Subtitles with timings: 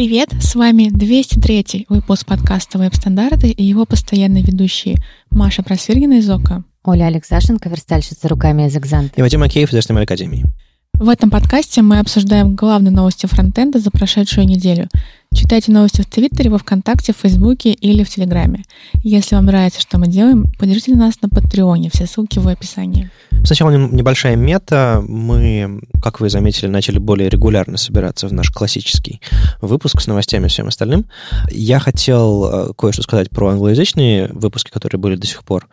[0.00, 4.96] Привет, с вами 203 выпуск подкаста «Веб-стандарты» и его постоянные ведущие
[5.30, 6.64] Маша Просвиргина из ОКО.
[6.84, 9.12] Оля Алексашенко, верстальщица руками из «Экзанта».
[9.16, 10.46] И Вадим Акеев из Академии.
[10.94, 14.88] В этом подкасте мы обсуждаем главные новости фронтенда за прошедшую неделю.
[15.32, 18.64] Читайте новости в Твиттере, во Вконтакте, в Фейсбуке или в Телеграме.
[19.04, 21.88] Если вам нравится, что мы делаем, поддержите нас на Патреоне.
[21.88, 23.10] Все ссылки в описании.
[23.44, 25.02] Сначала небольшая мета.
[25.06, 29.20] Мы, как вы заметили, начали более регулярно собираться в наш классический
[29.62, 31.06] выпуск с новостями и всем остальным.
[31.50, 35.68] Я хотел э, кое-что сказать про англоязычные выпуски, которые были до сих пор.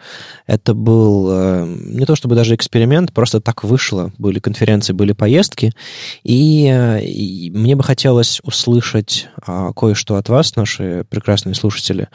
[0.45, 4.11] Это был э, не то чтобы даже эксперимент, просто так вышло.
[4.17, 5.73] Были конференции, были поездки.
[6.23, 9.27] И, э, и мне бы хотелось услышать
[9.75, 12.09] кое-что от вас, наши прекрасные слушатели.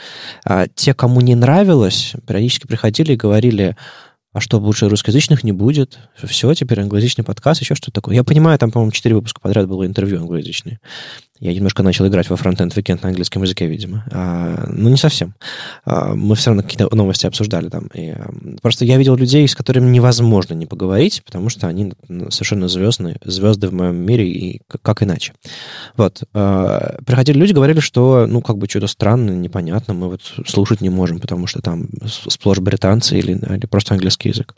[0.44, 3.76] А, те, кому не нравилось, периодически приходили и говорили,
[4.32, 5.98] а что, больше русскоязычных не будет?
[6.16, 8.14] Все, теперь англоязычный подкаст, еще что-то такое.
[8.14, 10.80] Я понимаю, там, по-моему, четыре выпуска подряд было интервью англоязычные.
[11.42, 14.04] Я немножко начал играть во Frontend Weekend на английском языке, видимо.
[14.12, 15.34] А, ну, не совсем.
[15.84, 17.88] А, мы все равно какие-то новости обсуждали там.
[17.94, 18.14] И,
[18.62, 21.94] просто я видел людей, с которыми невозможно не поговорить, потому что они
[22.28, 25.32] совершенно звездные, звезды в моем мире, и как, иначе.
[25.96, 26.22] Вот.
[26.32, 30.90] А, приходили люди, говорили, что, ну, как бы что-то странно, непонятно, мы вот слушать не
[30.90, 34.54] можем, потому что там сплошь британцы или, или просто английский язык.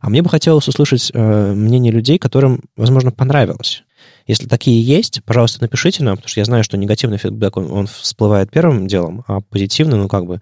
[0.00, 3.83] А мне бы хотелось услышать э, мнение людей, которым, возможно, понравилось
[4.26, 7.86] если такие есть, пожалуйста, напишите нам, потому что я знаю, что негативный фидбэк, он, он
[7.86, 10.40] всплывает первым делом, а позитивный, ну, как бы,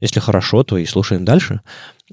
[0.00, 1.60] если хорошо, то и слушаем дальше.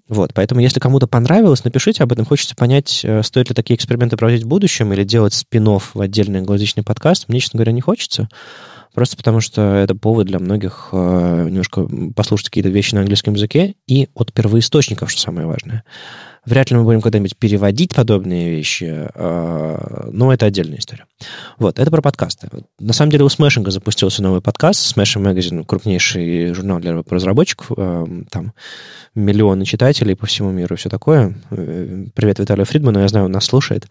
[0.10, 2.26] Вот, поэтому, если кому-то понравилось, напишите об этом.
[2.26, 6.40] Хочется понять, э, стоит ли такие эксперименты проводить в будущем или делать спин в отдельный
[6.40, 7.30] англоязычный подкаст.
[7.30, 8.28] Мне, честно говоря, не хочется.
[8.96, 13.76] Просто потому что это повод для многих э, немножко послушать какие-то вещи на английском языке
[13.88, 15.84] и от первоисточников, что самое важное.
[16.46, 21.06] Вряд ли мы будем когда-нибудь переводить подобные вещи, э, но это отдельная история.
[21.58, 22.48] Вот, это про подкасты.
[22.80, 24.96] На самом деле у Смешинга запустился новый подкаст.
[24.96, 27.72] Smashing Magazine, крупнейший журнал для разработчиков.
[27.76, 28.54] Э, там
[29.14, 31.36] миллионы читателей по всему миру и все такое.
[31.50, 33.88] Э, привет Виталию Фридману, я знаю, он нас слушает.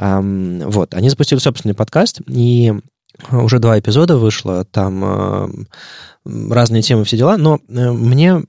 [0.00, 2.72] Э, вот, они запустили собственный подкаст, и
[3.30, 5.48] уже два эпизода вышло, там э,
[6.50, 8.42] разные темы, все дела, но э, мне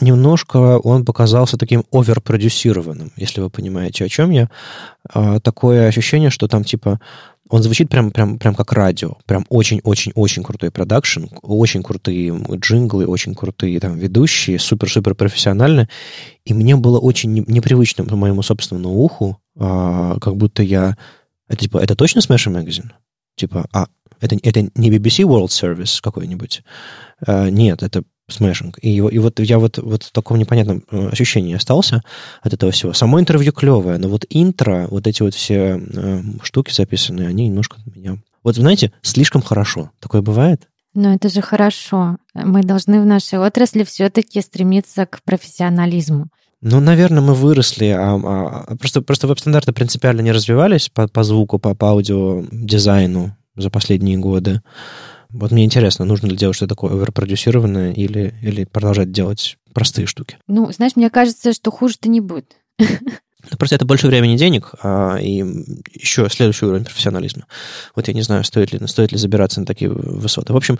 [0.00, 4.48] немножко он показался таким оверпродюсированным, если вы понимаете, о чем я.
[5.14, 7.00] Э, такое ощущение, что там типа
[7.48, 9.16] он звучит прям, прям, прям как радио.
[9.26, 15.88] Прям очень-очень-очень крутой продакшн, очень крутые джинглы, очень крутые там ведущие, супер-супер профессионально.
[16.44, 20.96] И мне было очень непривычно по моему собственному уху, а, как будто я...
[21.48, 22.90] Это типа, это точно Smash Magazine?
[23.34, 23.86] Типа, а,
[24.20, 26.62] это, это не BBC World Service какой-нибудь.
[27.26, 28.78] А, нет, это смешинг.
[28.82, 32.02] И, и вот я вот, вот в таком непонятном э, ощущении остался
[32.42, 32.92] от этого всего.
[32.92, 37.78] Само интервью клевое, но вот интро, вот эти вот все э, штуки записанные, они немножко
[37.94, 38.18] меня...
[38.44, 39.90] Вот, знаете, слишком хорошо.
[40.00, 40.68] Такое бывает?
[40.94, 42.16] Но это же хорошо.
[42.34, 46.28] Мы должны в нашей отрасли все-таки стремиться к профессионализму.
[46.60, 51.22] Ну, наверное, мы выросли, а, а, а просто, просто веб-стандарты принципиально не развивались по, по
[51.22, 54.62] звуку, по, по аудио дизайну за последние годы.
[55.30, 60.38] Вот мне интересно, нужно ли делать что-то такое оверпродюсированное или, или продолжать делать простые штуки?
[60.46, 62.56] Ну, знаешь, мне кажется, что хуже-то не будет.
[63.56, 65.44] Просто это больше времени и денег, а, и
[65.94, 67.44] еще следующий уровень профессионализма.
[67.94, 70.52] Вот я не знаю, стоит ли, стоит ли забираться на такие высоты.
[70.52, 70.78] В общем...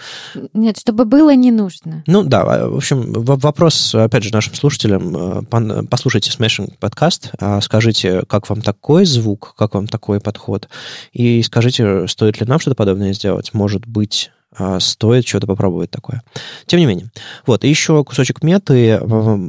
[0.52, 2.04] Нет, чтобы было, не нужно.
[2.06, 5.42] Ну да, в общем, вопрос, опять же, нашим слушателям.
[5.50, 10.68] Э, послушайте Smashing подкаст, а скажите, как вам такой звук, как вам такой подход,
[11.12, 13.54] и скажите, стоит ли нам что-то подобное сделать.
[13.54, 14.37] Может быть, а,
[14.80, 16.22] стоит что-то попробовать такое.
[16.66, 17.10] Тем не менее.
[17.46, 19.00] Вот, и еще кусочек меты.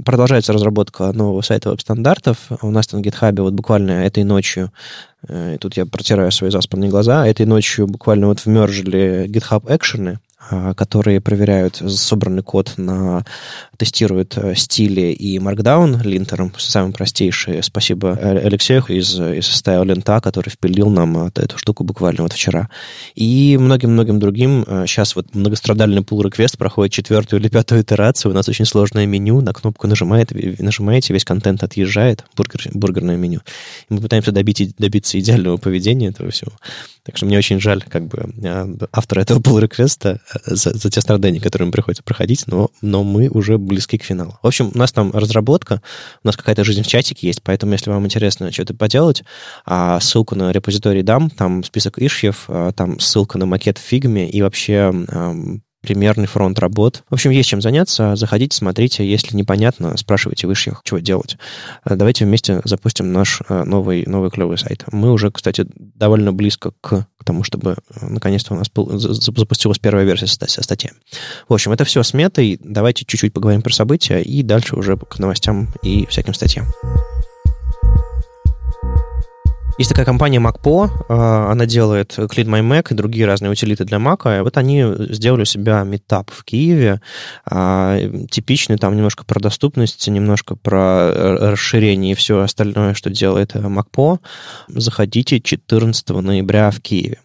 [0.05, 2.37] Продолжается разработка нового сайта веб-стандартов.
[2.61, 4.71] У нас на GitHub вот буквально этой ночью,
[5.27, 10.11] э, и тут я протираю свои заспанные глаза, этой ночью буквально вот вмержили GitHub экшены,
[10.11, 10.28] а,
[10.75, 13.23] которые проверяют собранный код на
[13.79, 17.63] тестируют э, стили и Markdown линтером, самый простейший.
[17.63, 22.69] Спасибо Алексею из, из Style Лента, который впилил нам э, эту штуку буквально вот вчера.
[23.15, 24.65] И многим-многим другим.
[24.85, 28.31] Сейчас э, вот многострадальный pull request проходит четвертую или пятую итерацию.
[28.31, 29.39] У нас очень сложное меню.
[29.39, 33.39] На кнопку нажимает, нажимаете, весь контент отъезжает, бургер, бургерное меню.
[33.89, 36.51] И мы пытаемся добить, добиться идеального поведения этого всего.
[37.03, 38.29] Так что мне очень жаль как бы
[38.91, 43.29] автора этого pull request за, за те страдания, которые им приходится проходить, но, но мы
[43.29, 44.37] уже близки к финалу.
[44.41, 45.81] В общем, у нас там разработка,
[46.23, 49.23] у нас какая-то жизнь в чатике есть, поэтому если вам интересно что-то поделать,
[49.65, 54.29] а, ссылку на репозиторий дам, там список ишьев, а, там ссылка на макет в фигме
[54.29, 54.93] и вообще
[55.81, 57.03] примерный фронт работ.
[57.09, 58.15] В общем, есть чем заняться.
[58.15, 59.09] Заходите, смотрите.
[59.09, 61.37] Если непонятно, спрашивайте высших, чего делать.
[61.85, 64.83] Э, давайте вместе запустим наш э, новый, новый клевый сайт.
[64.91, 70.27] Мы уже, кстати, довольно близко к, тому, чтобы э, наконец-то у нас запустилась первая версия
[70.27, 70.91] статьи.
[71.47, 72.59] В общем, это все с метой.
[72.61, 76.65] Давайте чуть-чуть поговорим про события и дальше уже к новостям и всяким статьям.
[79.79, 83.97] Есть такая компания MacPo, а, она делает Clean My Mac и другие разные утилиты для
[83.97, 84.43] Mac.
[84.43, 84.83] Вот они
[85.13, 86.99] сделали у себя метап в Киеве,
[87.49, 87.97] а,
[88.29, 91.13] типичный там немножко про доступность, немножко про
[91.51, 94.19] расширение и все остальное, что делает MacPo.
[94.67, 97.19] Заходите 14 ноября в Киеве.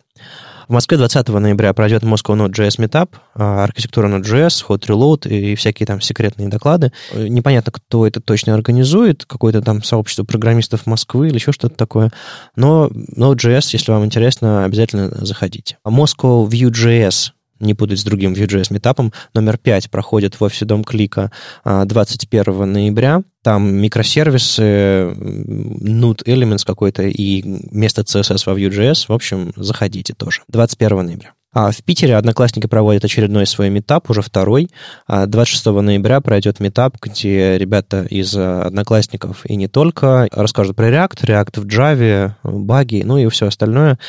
[0.68, 5.86] В Москве 20 ноября пройдет Moscow Node.js Meetup, а, архитектура Node.js, Hot Reload и всякие
[5.86, 6.92] там секретные доклады.
[7.14, 12.10] Непонятно, кто это точно организует, какое-то там сообщество программистов Москвы или еще что-то такое.
[12.56, 15.76] Но Node.js, если вам интересно, обязательно заходите.
[15.84, 19.12] А Moscow Vue.js не путать с другим Vue.js метапом.
[19.34, 21.30] Номер 5 проходит в офисе Дом Клика
[21.64, 23.22] 21 а, ноября.
[23.42, 29.06] Там микросервисы, Node Elements какой-то и место CSS во Vue.js.
[29.08, 30.42] В общем, заходите тоже.
[30.48, 31.32] 21 ноября.
[31.52, 34.70] А в Питере одноклассники проводят очередной свой метап, уже второй.
[35.08, 41.24] 26 а, ноября пройдет метап, где ребята из одноклассников и не только расскажут про React,
[41.24, 44.00] React в Java, баги, ну и все остальное.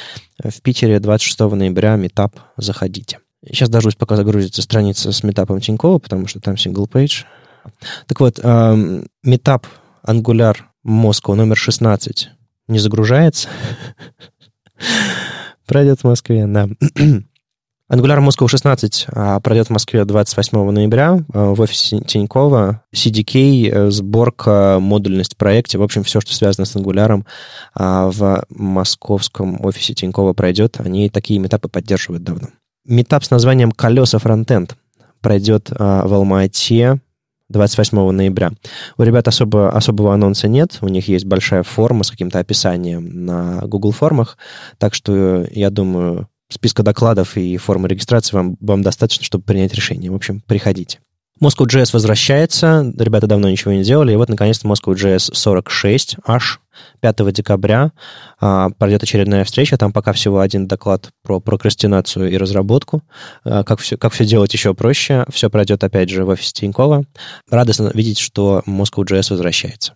[0.43, 3.19] В Питере 26 ноября метап заходите.
[3.47, 7.25] Сейчас дождусь, пока загрузится страница с метапом Тинькова, потому что там page.
[8.07, 8.37] Так вот,
[9.23, 9.67] метап
[10.05, 12.29] Angular Moscow номер 16
[12.67, 13.49] не загружается.
[15.65, 16.67] Пройдет в Москве, да.
[17.91, 22.81] Angular Moscow 16 а, пройдет в Москве 28 ноября а, в офисе Тинькова.
[22.93, 27.23] CDK, э, сборка, модульность в проекте, в общем, все, что связано с Angular,
[27.75, 30.79] а, в московском офисе Тинькова пройдет.
[30.79, 32.47] Они такие метапы поддерживают давно.
[32.85, 34.75] Метап с названием «Колеса фронтенд»
[35.21, 36.99] пройдет а, в Алма-Ате
[37.49, 38.51] 28 ноября.
[38.97, 43.61] У ребят особо, особого анонса нет, у них есть большая форма с каким-то описанием на
[43.65, 44.37] Google формах,
[44.77, 50.11] так что я думаю, списка докладов и формы регистрации вам, вам достаточно, чтобы принять решение.
[50.11, 50.99] В общем, приходите.
[51.41, 56.61] Moscow.js возвращается, ребята давно ничего не делали, и вот, наконец-то, Moscow.js 46 аж
[57.01, 57.91] 5 декабря
[58.39, 63.01] а, пройдет очередная встреча, там пока всего один доклад про прокрастинацию и разработку,
[63.43, 67.05] а, как, все, как все делать еще проще, все пройдет, опять же, в офисе Тинькова.
[67.49, 69.95] Радостно видеть, что Moscow.js возвращается.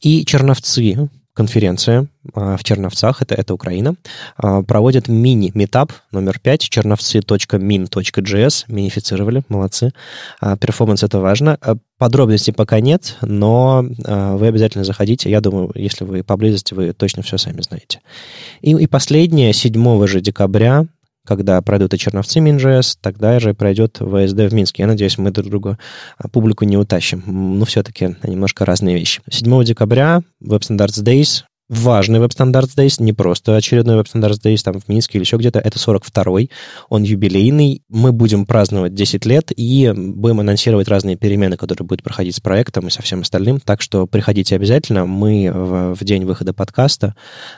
[0.00, 3.94] И Черновцы, конференция а, в Черновцах, это, это Украина,
[4.36, 9.92] а, проводят мини-метап номер 5, черновцы.min.js, минифицировали, молодцы.
[10.40, 11.56] А, перформанс это важно.
[11.96, 15.30] Подробностей пока нет, но вы обязательно заходите.
[15.30, 18.00] Я думаю, если вы поблизости, вы точно все сами знаете.
[18.60, 20.86] И, и последнее, 7 же декабря,
[21.28, 24.84] когда пройдут и Черновцы Минжес, тогда же пройдет ВСД в Минске.
[24.84, 25.78] Я надеюсь, мы друг друга
[26.32, 27.22] публику не утащим.
[27.26, 29.20] Но все-таки немножко разные вещи.
[29.30, 34.62] 7 декабря Web Standards Days важный Web Standards Days, не просто очередной Web Standards Days
[34.62, 36.50] там в Минске или еще где-то, это 42-й,
[36.88, 42.36] он юбилейный, мы будем праздновать 10 лет и будем анонсировать разные перемены, которые будут проходить
[42.36, 46.54] с проектом и со всем остальным, так что приходите обязательно, мы в, в день выхода
[46.54, 47.14] подкаста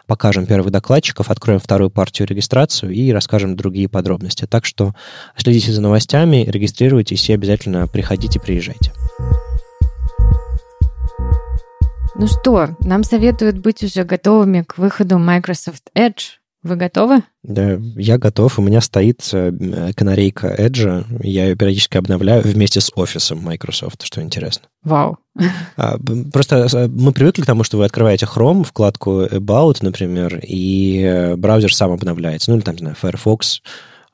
[0.07, 4.95] покажем первых докладчиков, откроем вторую партию регистрацию и расскажем другие подробности, так что
[5.37, 8.93] следите за новостями, регистрируйтесь и обязательно приходите, приезжайте.
[12.17, 16.41] Ну что, нам советуют быть уже готовыми к выходу Microsoft Edge.
[16.63, 17.23] Вы готовы?
[17.43, 18.59] Да, я готов.
[18.59, 21.07] У меня стоит э, канарейка Edge.
[21.23, 24.67] Я ее периодически обновляю вместе с офисом Microsoft, что интересно.
[24.83, 25.17] Вау.
[25.79, 25.97] А,
[26.31, 31.37] просто э, мы привыкли к тому, что вы открываете Chrome, вкладку About, например, и э,
[31.37, 32.51] браузер сам обновляется.
[32.51, 33.63] Ну, или там, не знаю, Firefox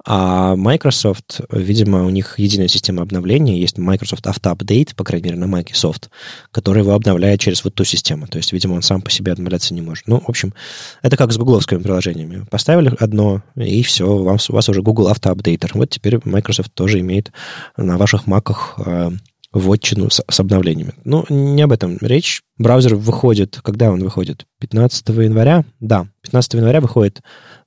[0.08, 5.38] а Microsoft, видимо, у них единая система обновления, есть Microsoft Auto Update, по крайней мере,
[5.38, 6.10] на Microsoft,
[6.52, 8.28] который его обновляет через вот ту систему.
[8.28, 10.06] То есть, видимо, он сам по себе обновляться не может.
[10.06, 10.54] Ну, в общем,
[11.02, 12.46] это как с гугловскими приложениями.
[12.48, 15.70] Поставили одно, и все, у вас, у вас уже Google Auto Updater.
[15.74, 17.32] Вот теперь Microsoft тоже имеет
[17.76, 19.10] на ваших маках э,
[19.52, 20.94] вотчину с, с обновлениями.
[21.04, 22.42] Ну, не об этом речь.
[22.58, 24.46] Браузер выходит, когда он выходит?
[24.60, 25.64] 15 января?
[25.80, 27.22] Да, 15 января выходит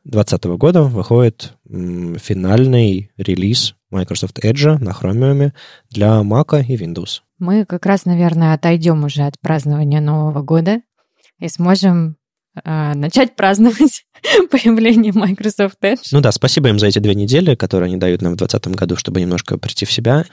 [0.05, 5.51] 2020 года выходит финальный релиз Microsoft Edge на Chromium
[5.89, 7.21] для Mac и Windows.
[7.37, 10.81] Мы как раз, наверное, отойдем уже от празднования Нового года
[11.39, 12.17] и сможем
[12.63, 14.05] э, начать праздновать
[14.51, 16.07] появление Microsoft Edge.
[16.11, 18.95] Ну да, спасибо им за эти две недели, которые они дают нам в 2020 году,
[18.95, 20.25] чтобы немножко прийти в себя.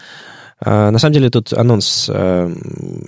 [0.58, 2.50] А, на самом деле тут анонс а,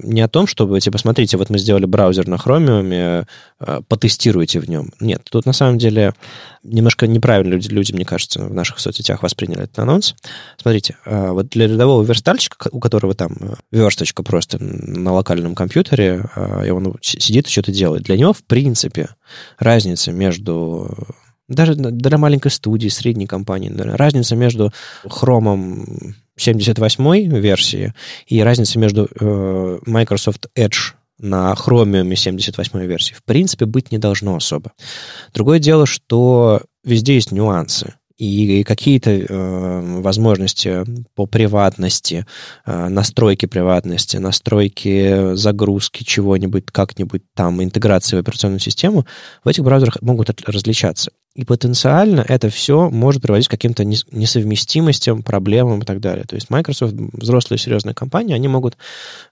[0.03, 3.27] не о том, чтобы, типа, смотрите, вот мы сделали браузер на Chromium,
[3.59, 4.93] а, потестируйте в нем.
[5.01, 6.15] Нет, тут на самом деле
[6.63, 10.15] немножко неправильно люди, люди, мне кажется, в наших соцсетях восприняли этот анонс.
[10.61, 13.33] Смотрите, вот для рядового верстальщика, у которого там
[13.71, 16.29] версточка просто на локальном компьютере,
[16.67, 19.11] и он сидит и что-то делает, для него, в принципе,
[19.59, 20.95] разница между
[21.49, 24.71] даже для маленькой студии, средней компании, разница между
[25.07, 27.95] Chrome 78 версии
[28.27, 34.37] и разница между э, Microsoft Edge на Chromium 78 версии в принципе быть не должно
[34.37, 34.73] особо.
[35.35, 42.27] Другое дело, что везде есть нюансы и какие-то э, возможности по приватности,
[42.67, 49.07] э, настройки приватности, настройки загрузки чего-нибудь, как-нибудь там, интеграции в операционную систему
[49.45, 51.13] в этих браузерах могут различаться.
[51.39, 56.25] И потенциально это все может приводить к каким-то несовместимостям, проблемам и так далее.
[56.25, 58.77] То есть Microsoft, взрослые серьезные компании, они могут,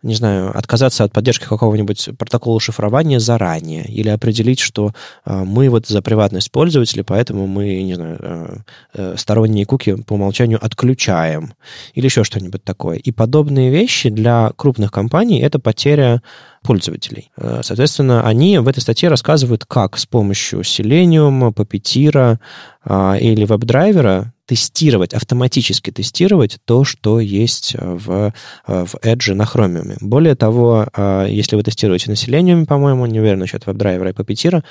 [0.04, 4.92] не знаю, отказаться от поддержки какого-нибудь протокола шифрования заранее или определить, что
[5.24, 8.56] э, мы вот за приватность пользователей, поэтому мы, не знаю, э,
[8.94, 11.54] э, сторонние куки по умолчанию отключаем
[11.94, 12.98] или еще что-нибудь такое.
[12.98, 16.22] И подобные вещи для крупных компаний это потеря
[16.66, 17.30] пользователей.
[17.36, 22.38] Э, соответственно, они в этой статье рассказывают, как с помощью Selenium, Puppeteer
[22.84, 28.32] а, или WebDriver тестировать, автоматически тестировать то, что есть в,
[28.66, 29.96] в Edge на Chromium.
[30.00, 30.86] Более того,
[31.26, 34.62] если вы тестируете на Selenium, по-моему, не уверен насчет WebDriver и Puppeteer,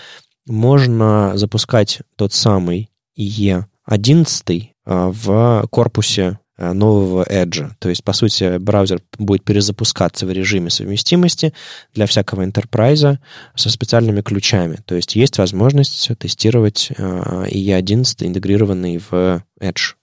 [0.46, 7.70] можно запускать тот самый E11 а, в корпусе Э, нового Edge.
[7.80, 11.54] То есть, по сути, браузер будет перезапускаться в режиме совместимости
[11.94, 13.18] для всякого enterprise
[13.56, 14.80] со специальными ключами.
[14.86, 19.96] То есть есть возможность тестировать IE11 э, интегрированный в Edge.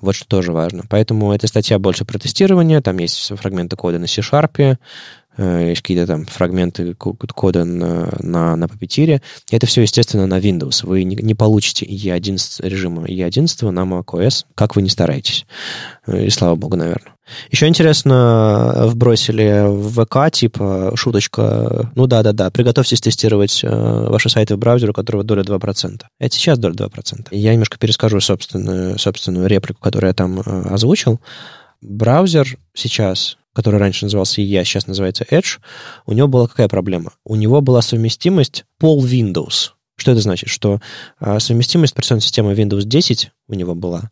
[0.00, 0.84] Вот что тоже важно.
[0.88, 2.80] Поэтому эта статья больше про тестирование.
[2.80, 4.76] Там есть фрагменты кода на C-Sharp, Э,
[5.38, 9.20] есть какие-то там фрагменты кода на, на, на Puppeteer.
[9.50, 10.86] Это все, естественно, на Windows.
[10.86, 15.46] Вы не, не получите E11 режима E11 на macOS, как вы не стараетесь.
[16.06, 17.16] Э, и слава богу, наверное.
[17.50, 23.68] Еще интересно, вбросили в ВК, типа, шуточка, ну да-да-да, приготовьтесь тестировать э,
[24.08, 26.02] ваши сайты в браузере, у которого доля 2%.
[26.20, 27.28] Это сейчас доля 2%.
[27.32, 31.20] Я немножко перескажу собственную, собственную реплику, которую я там э, озвучил.
[31.82, 35.60] Браузер сейчас который раньше назывался EA, сейчас называется Edge,
[36.04, 37.14] у него была какая проблема?
[37.24, 39.70] У него была совместимость пол Windows.
[39.96, 40.50] Что это значит?
[40.50, 40.78] Что
[41.18, 44.10] а, совместимость операционной системы Windows 10 у него была,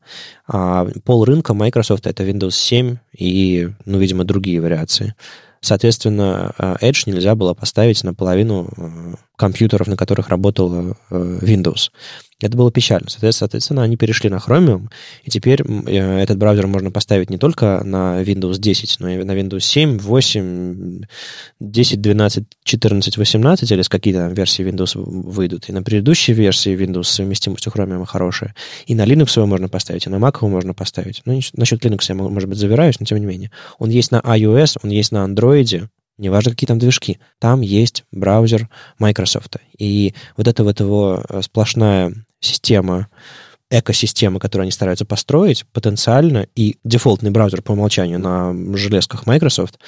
[0.49, 5.15] а пол рынка Microsoft это Windows 7 и, ну, видимо, другие вариации.
[5.61, 11.91] Соответственно, а, Edge нельзя было поставить на половину а, компьютеров, на которых работал а, Windows.
[12.41, 13.09] Это было печально.
[13.09, 14.89] Соответственно, они перешли на Chromium,
[15.23, 19.33] и теперь э, этот браузер можно поставить не только на Windows 10, но и на
[19.33, 21.03] Windows 7, 8,
[21.61, 25.69] 10, 12, 14, 18, или с какие-то там версии Windows выйдут.
[25.69, 28.55] И на предыдущей версии Windows совместимость у Chromium хорошая.
[28.87, 31.23] И на Linux его можно поставить, и на Mac его можно поставить.
[31.25, 33.53] Ну, насчет Linux я, может быть, завираюсь, но тем не менее.
[33.79, 38.69] Он есть на iOS, он есть на Android, неважно, какие там движки, там есть браузер
[38.99, 39.57] Microsoft.
[39.79, 43.09] И вот эта вот его э, сплошная система
[43.79, 49.79] экосистемы, которую они стараются построить, потенциально, и дефолтный браузер по умолчанию на железках Microsoft,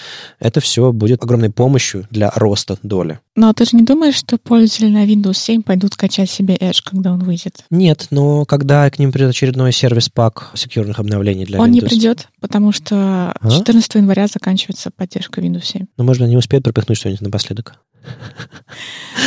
[0.40, 3.21] это все будет огромной помощью для роста доли.
[3.37, 7.12] Но ты же не думаешь, что пользователи на Windows 7 пойдут качать себе Edge, когда
[7.12, 7.64] он выйдет?
[7.71, 11.69] Нет, но когда к ним придет очередной сервис-пак секьюрных обновлений для он Windows...
[11.69, 13.50] Он не придет, потому что а?
[13.50, 15.87] 14 января заканчивается поддержка Windows 7.
[15.97, 17.78] Ну, можно не успеет пропихнуть что-нибудь напоследок.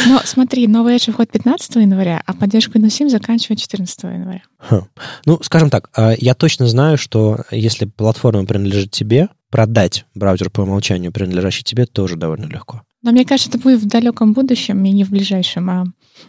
[0.07, 4.41] Но смотри, новый Edge выходит 15 января, а поддержку Windows 7 заканчивает 14 января.
[4.59, 4.85] Хм.
[5.25, 10.61] Ну, скажем так, а, я точно знаю, что если платформа принадлежит тебе, продать браузер по
[10.61, 12.83] умолчанию, принадлежащий тебе, тоже довольно легко.
[13.01, 15.85] Но мне кажется, это будет в далеком будущем и не в ближайшем, а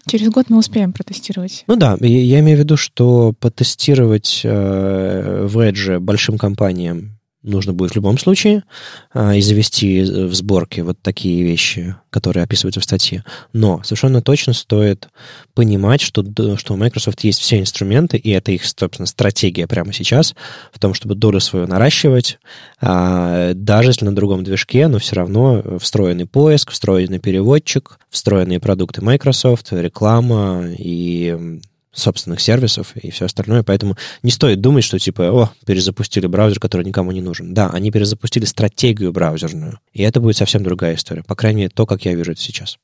[0.07, 1.65] через год мы успеем протестировать.
[1.67, 7.93] Ну да, я имею в виду, что потестировать э, в Edge большим компаниям нужно будет
[7.93, 8.65] в любом случае
[9.13, 13.25] а, и завести в сборке вот такие вещи, которые описываются в статье.
[13.53, 15.09] Но совершенно точно стоит
[15.55, 16.25] понимать, что,
[16.57, 20.35] что у Microsoft есть все инструменты, и это их, собственно, стратегия прямо сейчас
[20.73, 22.39] в том, чтобы долю свою наращивать,
[22.81, 29.03] а, даже если на другом движке, но все равно встроенный поиск, встроенный переводчик, встроенные продукты
[29.03, 31.61] Microsoft, реклама и
[31.93, 36.87] собственных сервисов и все остальное, поэтому не стоит думать, что типа, о, перезапустили браузер, который
[36.87, 37.53] никому не нужен.
[37.53, 41.87] Да, они перезапустили стратегию браузерную, и это будет совсем другая история, по крайней мере, то,
[41.87, 42.79] как я вижу это сейчас.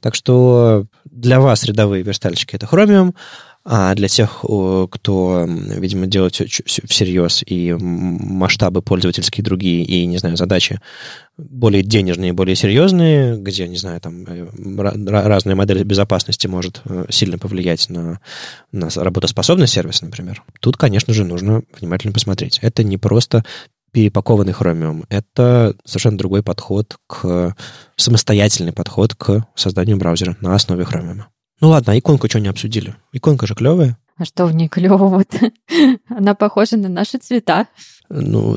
[0.00, 3.14] Так что для вас, рядовые верстальщики, это Chromium,
[3.68, 4.44] А для тех,
[4.90, 10.80] кто, видимо, делает все всерьез, и масштабы пользовательские другие, и, не знаю, задачи
[11.36, 14.46] более денежные, более серьезные, где, не знаю, там э,
[15.10, 18.20] разные модели безопасности может э, сильно повлиять на,
[18.70, 22.60] на работоспособность сервиса, например, тут, конечно же, нужно внимательно посмотреть.
[22.62, 23.44] Это не просто
[23.90, 25.04] перепакованный Chromium.
[25.08, 27.56] Это совершенно другой подход к...
[27.96, 31.22] самостоятельный подход к созданию браузера на основе Chromium.
[31.60, 32.94] Ну ладно, иконку что не обсудили?
[33.12, 33.98] Иконка же клевая.
[34.18, 35.50] А что в ней клевого-то?
[36.08, 37.66] Она похожа на наши цвета.
[38.08, 38.56] Ну,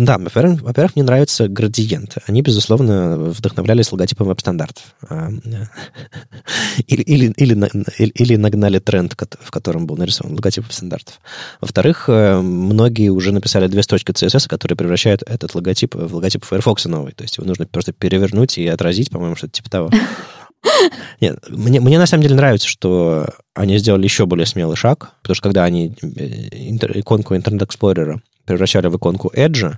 [0.00, 2.20] да, во-первых, во-первых, мне нравятся градиенты.
[2.26, 4.94] Они, безусловно, вдохновлялись логотипом веб-стандартов.
[5.08, 5.30] А,
[6.86, 11.18] или, или, или, или нагнали тренд, в котором был нарисован логотип веб-стандартов.
[11.60, 16.84] Во-вторых, э, многие уже написали две строчки CSS, которые превращают этот логотип в логотип Firefox
[16.84, 17.12] новый.
[17.14, 19.90] То есть его нужно просто перевернуть и отразить, по-моему, что-то типа того.
[21.20, 25.34] Нет, мне, мне на самом деле нравится, что они сделали еще более смелый шаг, потому
[25.34, 29.76] что когда они э, иконку Internet Explorer превращали в иконку Edge,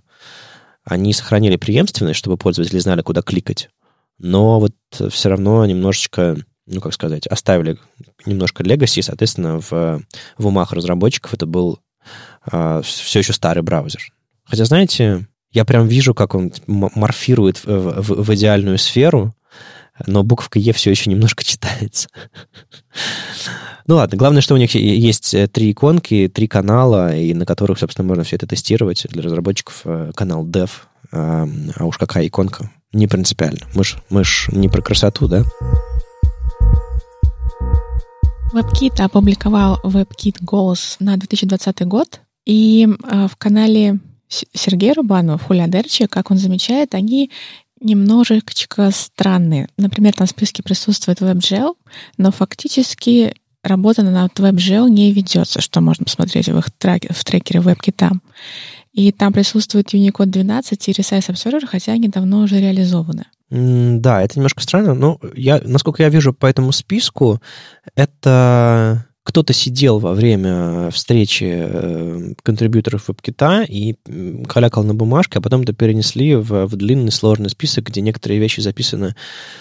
[0.85, 3.69] они сохранили преемственность, чтобы пользователи знали, куда кликать.
[4.19, 4.75] Но вот
[5.11, 6.37] все равно немножечко,
[6.67, 7.79] ну, как сказать, оставили
[8.27, 10.03] немножко legacy, соответственно, в,
[10.39, 11.81] в умах разработчиков это был
[12.45, 14.13] а, все еще старый браузер.
[14.45, 19.35] Хотя, знаете, я прям вижу, как он морфирует в, в, в идеальную сферу,
[20.07, 22.09] но буковка Е все еще немножко читается.
[23.87, 27.79] Ну ладно, главное, что у них есть э, три иконки, три канала, и на которых,
[27.79, 29.07] собственно, можно все это тестировать.
[29.11, 30.71] Для разработчиков э, канал Dev,
[31.11, 31.47] а,
[31.81, 33.67] уж какая иконка, не принципиально.
[33.75, 35.45] Мы ж, мы ж не про красоту, да?
[38.55, 46.09] WebKit опубликовал WebKit Goals на 2020 год, и э, в канале Сергея Рубанова, в Хулиадерче,
[46.09, 47.31] как он замечает, они
[47.83, 49.69] немножечко странные.
[49.77, 51.75] Например, там в списке присутствует WebGL,
[52.19, 57.61] но фактически работа над WebGL не ведется, что можно посмотреть в их треке, в трекере
[57.61, 58.13] WebKit.
[58.93, 63.25] И там присутствует Unicode 12 и Resize Observer, хотя они давно уже реализованы.
[63.51, 64.95] Да, это немножко странно.
[64.95, 67.41] Но я, насколько я вижу по этому списку,
[67.95, 73.97] это кто-то сидел во время встречи э, контрибьюторов WebKit и
[74.49, 78.61] калякал на бумажке, а потом это перенесли в, в длинный сложный список, где некоторые вещи
[78.61, 79.15] записаны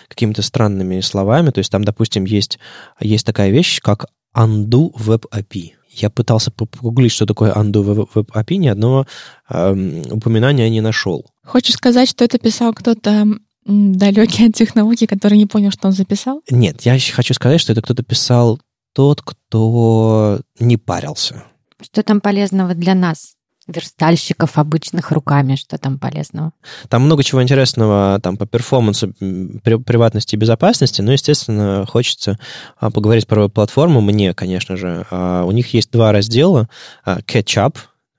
[0.07, 1.51] какими-то странными словами.
[1.51, 2.57] То есть там, допустим, есть,
[2.99, 5.73] есть такая вещь, как undo web API.
[5.91, 9.05] Я пытался погуглить, что такое undo web API, ни одного
[9.49, 11.25] э, упоминания не нашел.
[11.45, 13.27] Хочешь сказать, что это писал кто-то
[13.65, 16.41] далекий от технологий, который не понял, что он записал?
[16.49, 18.59] Нет, я хочу сказать, что это кто-то писал
[18.93, 21.43] тот, кто не парился.
[21.81, 23.35] Что там полезного для нас?
[23.67, 26.51] верстальщиков обычных руками, что там полезного?
[26.89, 32.37] Там много чего интересного там по перформансу, при, приватности и безопасности, но, естественно, хочется
[32.77, 34.01] а, поговорить про платформу.
[34.01, 36.69] Мне, конечно же, а, у них есть два раздела.
[37.05, 37.75] А, Catch Up,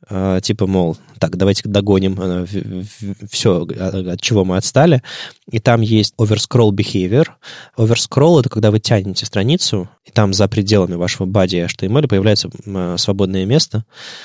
[0.08, 2.46] типа, мол, так, давайте догоним э,
[3.30, 5.04] все, от чего мы отстали.
[5.48, 7.28] И там есть overscroll behavior.
[7.78, 12.96] Overscroll— это когда вы тянете страницу, и там за пределами вашего body HTML появляется э,
[12.98, 13.84] свободное место.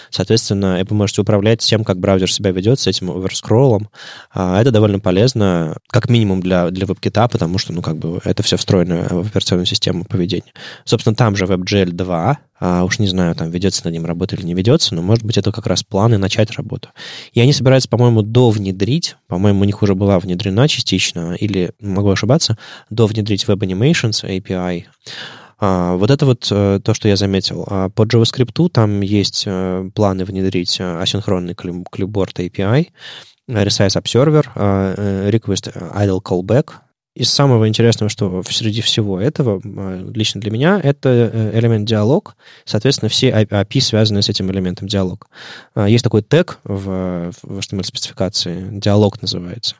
[0.10, 3.90] Соответственно, вы можете управлять тем, как браузер себя ведет с этим оверскроллом.
[4.34, 8.42] А это довольно полезно, как минимум для, для WebKit, потому что, ну, как бы, это
[8.42, 10.52] все встроено в операционную систему поведения.
[10.84, 14.46] Собственно, там же WebGL 2, а уж не знаю, там ведется над ним работа или
[14.46, 16.90] не ведется, но, может быть, это как раз планы начать работу.
[17.34, 22.58] И они собираются, по-моему, довнедрить, по-моему, у них уже была внедрена частично, или, могу ошибаться,
[22.90, 24.86] довнедрить Web Animations API.
[25.60, 27.66] А, вот это вот а, то, что я заметил.
[27.68, 32.88] А по JavaScript там есть а, планы внедрить а, асинхронный clipboard API,
[33.50, 34.44] Resize Observer,
[35.32, 36.72] Request Idle Callback,
[37.18, 42.36] из самого интересного, что среди всего этого, а, лично для меня, это э, элемент диалог.
[42.64, 45.28] Соответственно, все API связаны с этим элементом диалог.
[45.74, 49.76] А, есть такой тег в, в HTML-спецификации, диалог называется,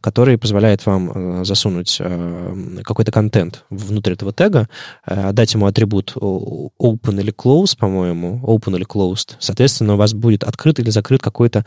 [0.00, 4.68] который позволяет вам э, засунуть э, какой-то контент внутрь этого тега,
[5.06, 9.36] дать ему атрибут open или close, по-моему, open или closed.
[9.38, 11.64] Соответственно, у вас будет открыт или закрыт какой-то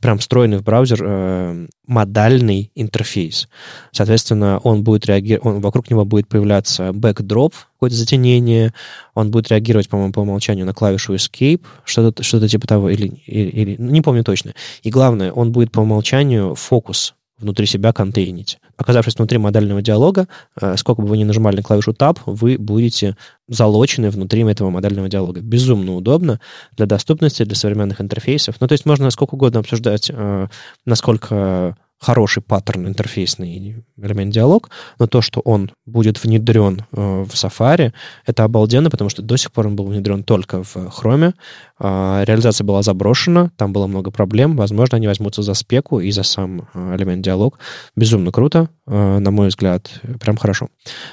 [0.00, 3.48] прям встроенный в браузер модальный интерфейс.
[3.92, 8.72] Соответственно, он будет реагировать, вокруг него будет появляться backdrop, какое-то затенение,
[9.14, 13.50] он будет реагировать, по-моему, по умолчанию на клавишу Escape, что-то что типа того, или, или,
[13.50, 14.54] или, не помню точно.
[14.82, 18.58] И главное, он будет по умолчанию фокус внутри себя контейнить.
[18.76, 20.26] Оказавшись внутри модального диалога,
[20.60, 25.08] э, сколько бы вы ни нажимали на клавишу Tab, вы будете залочены внутри этого модального
[25.08, 25.40] диалога.
[25.40, 26.40] Безумно удобно
[26.76, 28.56] для доступности, для современных интерфейсов.
[28.60, 30.48] Ну, то есть можно сколько угодно обсуждать, э,
[30.86, 37.92] насколько хороший паттерн интерфейсный элемент диалог, но то, что он будет внедрен э, в Safari,
[38.26, 41.32] это обалденно, потому что до сих пор он был внедрен только в Chrome.
[41.80, 44.56] Э, реализация была заброшена, там было много проблем.
[44.56, 47.58] Возможно, они возьмутся за спеку и за сам э, элемент диалог.
[47.96, 50.68] Безумно круто, э, на мой взгляд, прям хорошо.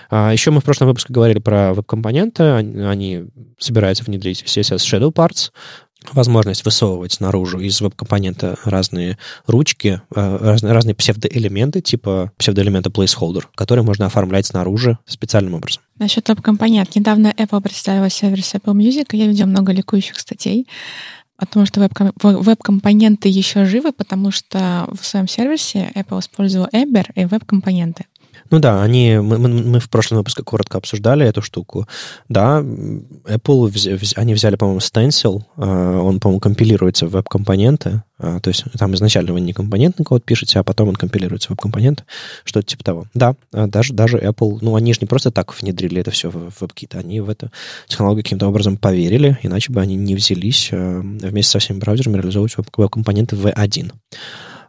[0.10, 2.44] А еще мы в прошлом выпуске говорили про веб-компоненты.
[2.44, 3.26] Они, они
[3.58, 5.52] собираются внедрить CSS Shadow Parts
[6.12, 13.86] возможность высовывать наружу из веб-компонента разные ручки, э, разные, разные псевдоэлементы, типа псевдоэлемента placeholder, которые
[13.86, 15.82] можно оформлять снаружи специальным образом.
[16.00, 16.96] Насчет веб-компонент.
[16.96, 20.68] Недавно Apple представила сервис Apple Music, и я видела много ликующих статей
[21.38, 21.90] о том, что
[22.22, 28.06] веб-компоненты еще живы, потому что в своем сервисе Apple использовал Ember и веб-компоненты.
[28.54, 31.88] Ну да, они, мы, мы в прошлом выпуске коротко обсуждали эту штуку.
[32.30, 38.50] Да, Apple, вз, они взяли, по-моему, Stencil, а, он, по-моему, компилируется в веб-компоненты, а, то
[38.50, 42.04] есть там изначально вы не компонентный код пишете, а потом он компилируется в веб-компоненты,
[42.44, 43.08] что-то типа того.
[43.16, 46.50] Да, а, даже, даже Apple, ну они же не просто так внедрили это все в
[46.62, 47.50] WebKit, они в эту
[47.88, 53.36] технологию каким-то образом поверили, иначе бы они не взялись вместе со всеми браузерами реализовывать веб-компоненты
[53.36, 53.94] V1.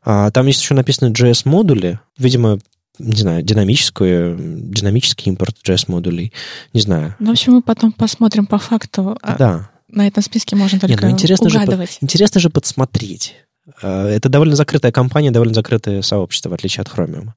[0.05, 1.99] Там есть еще написано JS-модули.
[2.19, 2.59] Видимо,
[2.99, 6.33] не знаю, динамическую, динамический импорт JS-модулей,
[6.73, 7.17] не знаю.
[7.19, 9.19] Ну, в общем, мы потом посмотрим по факту.
[9.23, 9.71] А да.
[9.89, 11.93] На этом списке можно только Нет, ну, интересно угадывать.
[11.93, 13.35] Же, интересно же подсмотреть.
[13.83, 17.31] А, это довольно закрытая компания, довольно закрытое сообщество, в отличие от Chromium.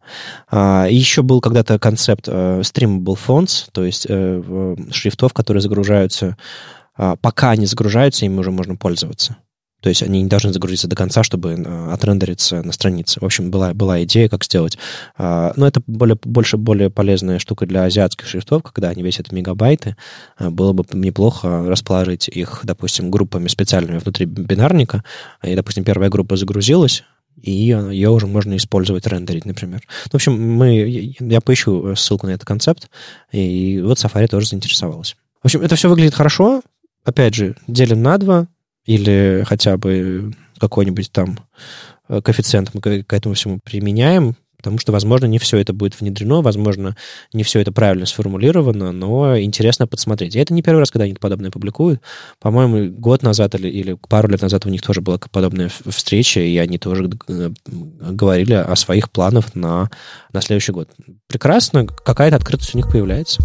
[0.49, 6.37] А, еще был когда-то концепт э, streamable fonts, то есть э, шрифтов, которые загружаются,
[6.95, 9.37] пока они загружаются, ими уже можно пользоваться.
[9.81, 13.19] То есть они не должны загрузиться до конца, чтобы э, отрендериться на странице.
[13.19, 14.77] В общем, была, была идея, как сделать.
[15.17, 19.95] А, но это более, больше более полезная штука для азиатских шрифтов, когда они весят мегабайты.
[20.37, 25.03] А, было бы неплохо расположить их, допустим, группами специальными внутри бинарника.
[25.43, 27.03] И, допустим, первая группа загрузилась,
[27.39, 29.81] и ее уже можно использовать, рендерить, например.
[30.05, 32.89] Ну, в общем, мы, я поищу ссылку на этот концепт,
[33.31, 35.15] и вот Safari тоже заинтересовалась.
[35.43, 36.61] В общем, это все выглядит хорошо.
[37.05, 38.47] Опять же, делим на два,
[38.87, 41.37] или хотя бы какой-нибудь там
[42.09, 46.41] э, коэффициент мы к этому всему применяем, потому что, возможно, не все это будет внедрено,
[46.41, 46.95] возможно,
[47.31, 50.35] не все это правильно сформулировано, но интересно подсмотреть.
[50.35, 52.01] И это не первый раз, когда они подобное публикуют.
[52.39, 56.57] По-моему, год назад или, или пару лет назад у них тоже была подобная встреча, и
[56.57, 57.09] они тоже
[57.67, 59.91] говорили о своих планах на,
[60.33, 60.89] на следующий год.
[61.27, 63.43] Прекрасно, какая-то открытость у них появляется.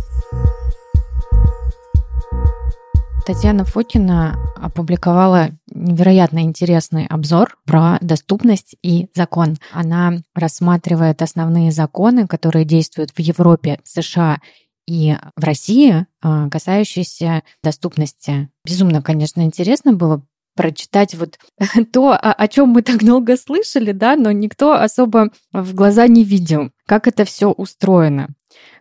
[3.25, 9.59] Татьяна Фокина опубликовала невероятно интересный обзор про доступность и закон.
[9.71, 14.41] Она рассматривает основные законы, которые действуют в Европе, США
[14.89, 18.49] и в России, а, касающиеся доступности.
[18.65, 20.23] Безумно, конечно, интересно было
[20.57, 21.39] прочитать вот
[21.93, 26.71] то, о, чем мы так долго слышали, да, но никто особо в глаза не видел,
[26.87, 28.31] как это все устроено.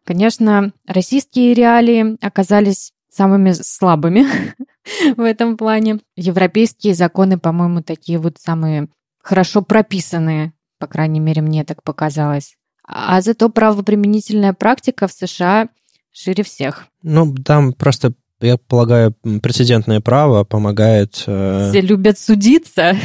[0.03, 4.25] Конечно, российские реалии оказались самыми слабыми
[5.15, 5.99] в этом плане.
[6.15, 8.87] Европейские законы, по-моему, такие вот самые
[9.21, 12.55] хорошо прописанные, по крайней мере, мне так показалось.
[12.83, 15.69] А зато правоприменительная практика в США
[16.11, 16.87] шире всех.
[17.03, 21.23] Ну, там просто я полагаю, прецедентное право помогает...
[21.27, 22.95] Э, Все любят судиться.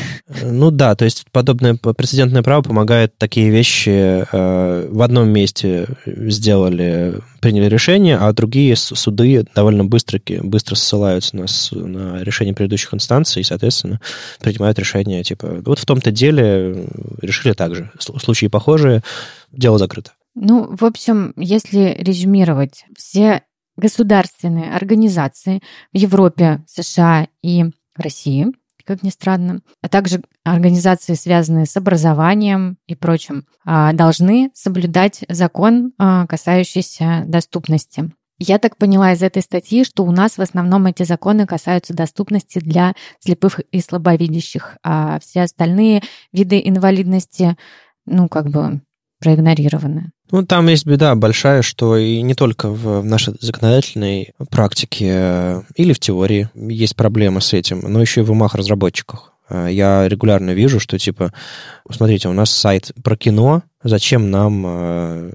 [0.43, 7.21] Ну да, то есть подобное прецедентное право помогает такие вещи э, в одном месте сделали,
[7.41, 13.45] приняли решение, а другие суды довольно быстро, быстро ссылаются на, на решение предыдущих инстанций и,
[13.45, 14.01] соответственно,
[14.41, 16.89] принимают решение, типа, вот в том-то деле
[17.21, 17.91] решили так же.
[17.99, 19.03] Случаи похожие,
[19.53, 20.13] дело закрыто.
[20.35, 23.43] Ну, в общем, если резюмировать, все
[23.77, 25.61] государственные организации
[25.93, 28.47] в Европе, США и России,
[28.85, 35.93] как ни странно, а также организации, связанные с образованием и прочим, а, должны соблюдать закон,
[35.99, 38.13] а, касающийся доступности.
[38.39, 42.59] Я так поняла из этой статьи, что у нас в основном эти законы касаются доступности
[42.59, 47.57] для слепых и слабовидящих, а все остальные виды инвалидности,
[48.05, 48.83] ну, как бы
[49.21, 50.13] проигнорированы.
[50.31, 55.93] Ну, там есть беда большая, что и не только в нашей законодательной практике э, или
[55.93, 59.33] в теории есть проблема с этим, но еще и в умах разработчиков.
[59.49, 61.33] Э, я регулярно вижу, что типа,
[61.91, 65.33] смотрите, у нас сайт про кино, зачем нам э,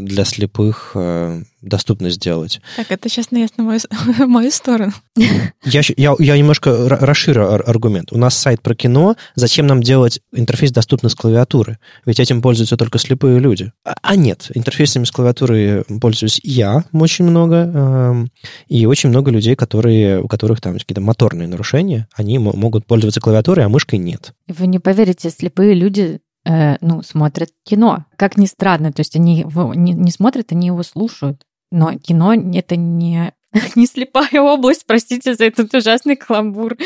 [0.00, 2.60] для слепых э, доступность сделать?
[2.76, 3.80] Так, это сейчас наезд на мою,
[4.26, 4.92] мою сторону.
[5.16, 8.12] Я, я, я немножко расширю аргумент.
[8.12, 11.78] У нас сайт про кино, зачем нам делать интерфейс доступный с клавиатуры?
[12.06, 13.72] Ведь этим пользуются только слепые люди.
[13.84, 18.24] А, а нет, интерфейсами с клавиатуры пользуюсь я очень много, э,
[18.68, 23.64] и очень много людей, которые, у которых там какие-то моторные нарушения, они могут пользоваться клавиатурой,
[23.64, 24.32] а мышкой нет.
[24.48, 28.04] Вы не поверите, слепые люди э, ну, смотрят кино.
[28.16, 31.42] Как ни странно, то есть они его не, не смотрят, они его слушают.
[31.70, 33.32] Но кино это не
[33.76, 36.76] не слепая область, простите за этот ужасный каламбур.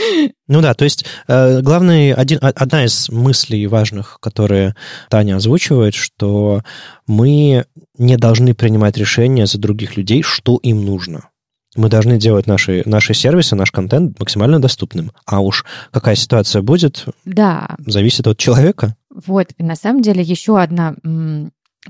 [0.47, 4.75] Ну да, то есть э, главный, один, одна из мыслей важных, которые
[5.09, 6.63] Таня озвучивает, что
[7.07, 7.65] мы
[7.97, 11.29] не должны принимать решения за других людей, что им нужно.
[11.77, 15.13] Мы должны делать наши, наши сервисы, наш контент максимально доступным.
[15.27, 17.77] А уж какая ситуация будет, да.
[17.87, 18.97] зависит от человека.
[19.27, 20.95] Вот, и на самом деле еще одна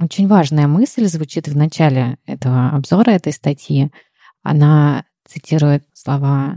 [0.01, 3.91] очень важная мысль звучит в начале этого обзора, этой статьи.
[4.43, 6.55] Она цитирует слова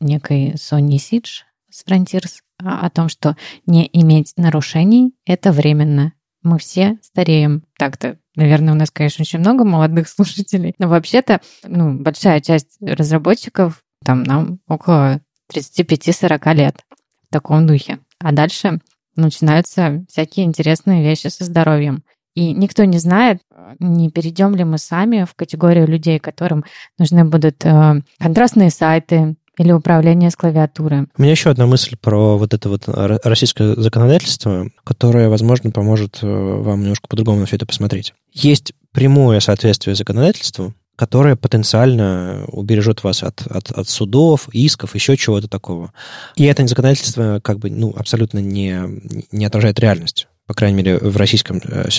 [0.00, 6.12] некой Сони Сидж с Frontiers о том, что не иметь нарушений— это временно.
[6.42, 7.64] Мы все стареем.
[7.78, 13.82] Так-то, наверное, у нас, конечно, очень много молодых слушателей, но вообще-то ну, большая часть разработчиков,
[14.04, 15.20] там нам около
[15.52, 16.84] 35-40 лет
[17.28, 17.98] в таком духе.
[18.18, 18.80] А дальше
[19.18, 22.02] начинаются всякие интересные вещи со здоровьем.
[22.34, 23.40] И никто не знает,
[23.80, 26.64] не перейдем ли мы сами в категорию людей, которым
[26.98, 31.08] нужны будут э, контрастные сайты, или управление с клавиатуры.
[31.16, 36.26] У меня еще одна мысль про вот это вот российское законодательство, которое, возможно, поможет э,
[36.26, 38.14] вам немножко по-другому на все это посмотреть.
[38.32, 45.46] Есть прямое соответствие законодательству, которое потенциально убережет вас от, от, от судов, исков, еще чего-то
[45.46, 45.92] такого.
[46.34, 48.82] И это законодательство как бы ну, абсолютно не,
[49.30, 51.90] не отражает реальность по крайней мере, в российском э,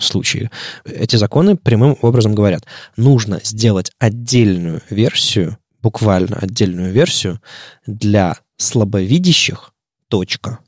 [0.00, 0.50] случае,
[0.84, 2.64] эти законы прямым образом говорят,
[2.96, 7.40] нужно сделать отдельную версию, буквально отдельную версию
[7.86, 9.72] для слабовидящих,
[10.08, 10.58] точка.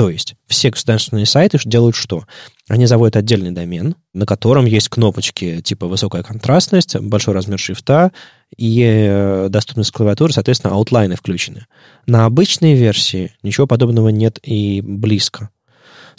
[0.00, 2.24] То есть все государственные сайты делают что?
[2.70, 8.10] Они заводят отдельный домен, на котором есть кнопочки типа высокая контрастность, большой размер шрифта
[8.56, 11.66] и э, доступность клавиатуры, соответственно, аутлайны включены.
[12.06, 15.50] На обычной версии ничего подобного нет и близко.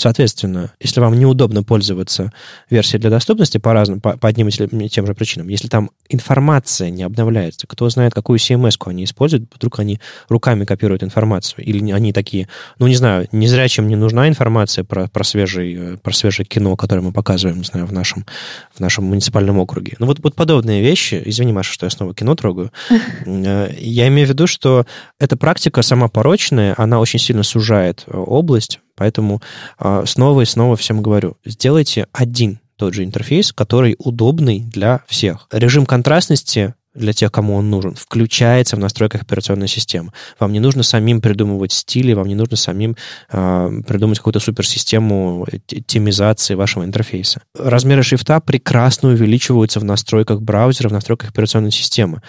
[0.01, 2.33] Соответственно, если вам неудобно пользоваться
[2.71, 6.89] версией для доступности по, разным, по, по одним и тем же причинам, если там информация
[6.89, 12.13] не обновляется, кто знает, какую CMS они используют, вдруг они руками копируют информацию, или они
[12.13, 12.47] такие,
[12.79, 16.47] ну, не знаю, не зря чем не нужна информация про, про, свежий, э, про свежее
[16.47, 18.25] кино, которое мы показываем, не знаю, в нашем,
[18.73, 19.97] в нашем муниципальном округе.
[19.99, 24.25] Ну, вот, вот подобные вещи, извини, Маша, что я снова кино трогаю, э, я имею
[24.25, 24.87] в виду, что
[25.19, 29.41] эта практика сама порочная, она очень сильно сужает э, область, Поэтому
[29.77, 35.47] а, снова и снова всем говорю, сделайте один тот же интерфейс, который удобный для всех.
[35.51, 40.11] Режим контрастности для тех, кому он нужен, включается в настройках операционной системы.
[40.39, 42.97] Вам не нужно самим придумывать стили, вам не нужно самим
[43.31, 45.47] э, придумать какую-то суперсистему
[45.85, 47.41] темизации вашего интерфейса.
[47.57, 52.21] Размеры шрифта прекрасно увеличиваются в настройках браузера, в настройках операционной системы.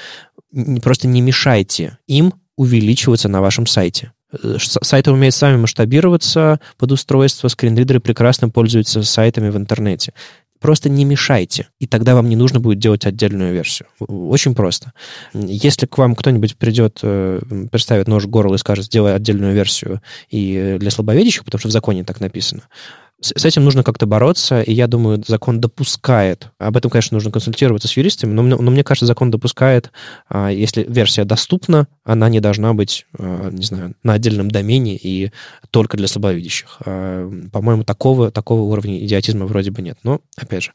[0.83, 4.12] Просто не мешайте им увеличиваться на вашем сайте.
[4.33, 10.12] Э, сайты умеют сами масштабироваться под устройство, скринридеры прекрасно пользуются сайтами в интернете.
[10.61, 13.88] Просто не мешайте, и тогда вам не нужно будет делать отдельную версию.
[13.99, 14.92] Очень просто.
[15.35, 17.40] Если к вам кто-нибудь придет, э,
[17.71, 21.68] представит нож в горло и скажет, сделай отдельную версию и э, для слабовидящих, потому что
[21.68, 22.62] в законе так написано,
[23.22, 27.88] с этим нужно как-то бороться, и я думаю, закон допускает, об этом, конечно, нужно консультироваться
[27.88, 29.92] с юристами, но, но мне кажется, закон допускает,
[30.28, 35.30] а, если версия доступна, она не должна быть, а, не знаю, на отдельном домене и
[35.70, 36.78] только для слабовидящих.
[36.85, 39.98] А, по-моему, такого, такого уровня идиотизма вроде бы нет.
[40.02, 40.72] Но, опять же,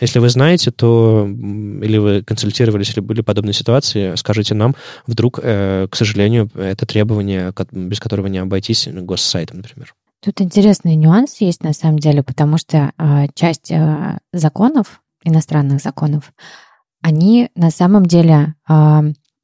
[0.00, 4.74] если вы знаете, то или вы консультировались, или были подобные ситуации, скажите нам,
[5.06, 9.94] вдруг, э, к сожалению, это требование, без которого не обойтись госсайтом, например.
[10.24, 16.32] Тут интересный нюанс есть на самом деле, потому что э, часть э, законов, иностранных законов,
[17.02, 19.00] они на самом деле э,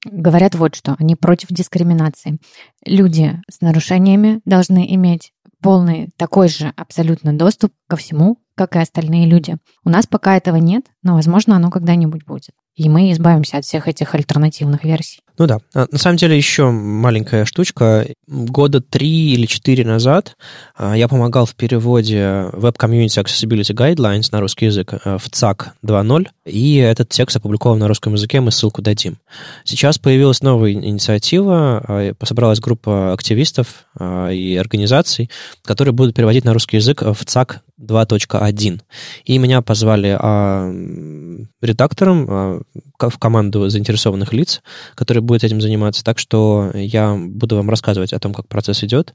[0.07, 2.39] говорят вот что, они против дискриминации.
[2.87, 9.27] Люди с нарушениями должны иметь полный такой же абсолютно доступ ко всему, как и остальные
[9.27, 9.57] люди.
[9.85, 13.89] У нас пока этого нет, но, возможно, оно когда-нибудь будет и мы избавимся от всех
[13.89, 15.21] этих альтернативных версий.
[15.39, 15.59] Ну да.
[15.75, 18.07] А, на самом деле еще маленькая штучка.
[18.27, 20.37] Года три или четыре назад
[20.77, 22.19] а, я помогал в переводе
[22.53, 27.79] Web Community Accessibility Guidelines на русский язык а, в ЦАК 2.0, и этот текст опубликован
[27.79, 29.19] на русском языке, мы ссылку дадим.
[29.65, 35.31] Сейчас появилась новая инициатива, собралась группа активистов и организаций,
[35.65, 38.50] которые будут переводить на русский язык в ЦАК 2.1.
[38.51, 38.83] один.
[39.25, 40.71] И меня позвали а,
[41.63, 42.61] редактором а,
[42.99, 44.63] в команду заинтересованных лиц,
[44.95, 46.05] которые будут этим заниматься.
[46.05, 49.15] Так что я буду вам рассказывать о том, как процесс идет,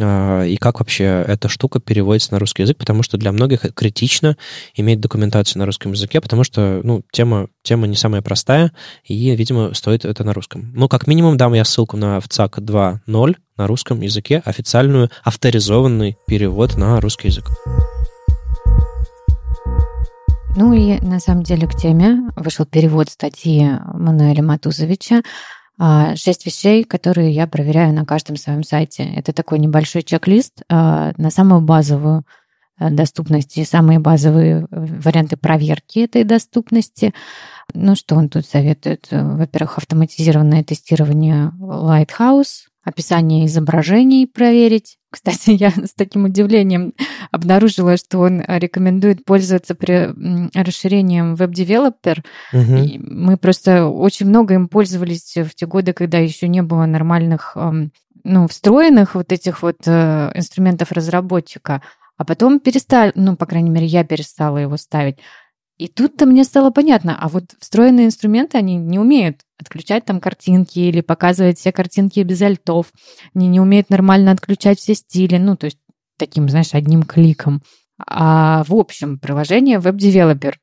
[0.00, 4.36] а, и как вообще эта штука переводится на русский язык, потому что для многих критично
[4.74, 8.72] иметь документацию на русском языке, потому что, ну, тема, тема не самая простая,
[9.04, 10.72] и, видимо, стоит это на русском.
[10.74, 16.76] Ну, как минимум, дам я ссылку на ВЦАК 2.0 на русском языке, официальную, авторизованный перевод
[16.76, 17.46] на русский язык.
[20.58, 25.20] Ну и на самом деле к теме вышел перевод статьи Мануэля Матузовича
[25.78, 29.04] а, шесть вещей, которые я проверяю на каждом своем сайте.
[29.04, 32.24] Это такой небольшой чек-лист а, на самую базовую
[32.80, 37.12] э, доступность и самые базовые варианты проверки этой доступности.
[37.74, 39.08] Ну, что он тут советует?
[39.10, 44.98] Во-первых, автоматизированное тестирование Lighthouse, описание изображений проверить.
[45.10, 46.94] Кстати, я с таким удивлением
[47.32, 50.08] обнаружила, что он рекомендует пользоваться при
[50.54, 52.22] расширением веб-девелопер.
[52.52, 53.00] Угу.
[53.00, 57.56] Мы просто очень много им пользовались в те годы, когда еще не было нормальных,
[58.24, 61.82] ну, встроенных вот этих вот э, инструментов разработчика.
[62.16, 65.18] А потом перестали, ну, по крайней мере, я перестала его ставить.
[65.78, 70.78] И тут-то мне стало понятно, а вот встроенные инструменты, они не умеют отключать там картинки
[70.78, 72.92] или показывать все картинки без альтов,
[73.34, 75.78] они не умеют нормально отключать все стили, ну, то есть
[76.18, 77.62] таким, знаешь, одним кликом.
[77.98, 80.58] А в общем, приложение веб-девелопер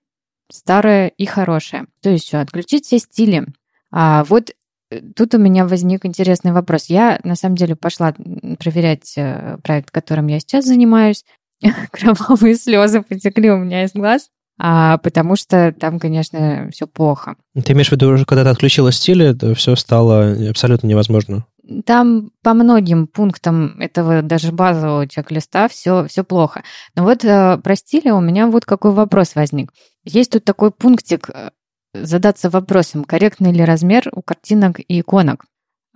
[0.52, 1.86] старое и хорошее.
[2.02, 3.46] То есть еще отключить все стили.
[3.92, 4.52] А вот
[4.90, 6.86] э, тут у меня возник интересный вопрос.
[6.88, 8.14] Я, на самом деле, пошла
[8.60, 11.24] проверять э, проект, которым я сейчас занимаюсь.
[11.92, 17.36] Кровавые слезы потекли у меня из глаз а, потому что там, конечно, все плохо.
[17.54, 21.46] Ты имеешь в виду, уже когда ты отключила стили, то все стало абсолютно невозможно?
[21.86, 26.64] Там по многим пунктам этого даже базового чек-листа все, все плохо.
[26.96, 29.72] Но вот э, про стили у меня вот какой вопрос возник.
[30.04, 31.52] Есть тут такой пунктик э,
[31.94, 35.46] задаться вопросом, корректный ли размер у картинок и иконок.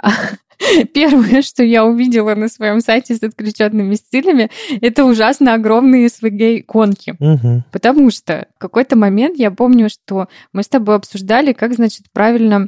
[0.93, 4.49] Первое, что я увидела на своем сайте с отключенными стилями,
[4.81, 7.15] это ужасно огромные SVG-иконки.
[7.19, 7.63] Угу.
[7.71, 12.67] Потому что в какой-то момент я помню, что мы с тобой обсуждали, как, значит, правильно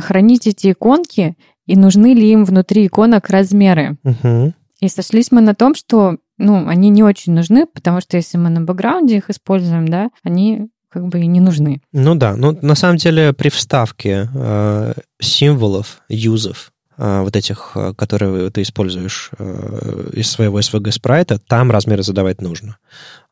[0.00, 1.36] хранить эти иконки
[1.66, 3.98] и нужны ли им внутри иконок размеры.
[4.04, 4.54] Угу.
[4.80, 8.48] И сошлись мы на том, что ну, они не очень нужны, потому что если мы
[8.48, 11.82] на бэкграунде их используем, да, они как бы и не нужны.
[11.92, 18.50] Ну да, ну на самом деле при вставке э, символов, юзов, вот этих, э, которые
[18.50, 22.78] ты используешь э, из своего SVG спрайта, там размеры задавать нужно.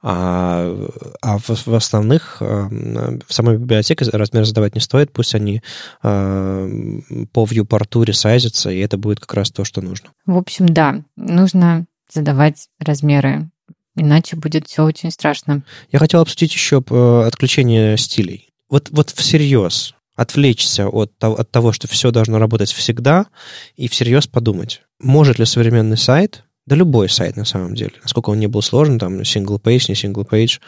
[0.03, 0.73] А,
[1.21, 2.69] а в, в основных, э,
[3.27, 5.63] в самой библиотеке размеры задавать не стоит, пусть они
[6.03, 6.69] э,
[7.33, 10.11] по viewport ресайзятся, и это будет как раз то, что нужно.
[10.27, 13.51] В общем, да, нужно задавать размеры
[13.99, 15.63] Иначе будет все очень страшно.
[15.91, 18.51] Я хотел обсудить еще э, отключение стилей.
[18.69, 23.27] Вот, вот всерьез отвлечься от, от того, что все должно работать всегда,
[23.77, 28.41] и всерьез подумать, может ли современный сайт, да любой сайт на самом деле, насколько он
[28.41, 30.61] не был сложен, там single page, не single page,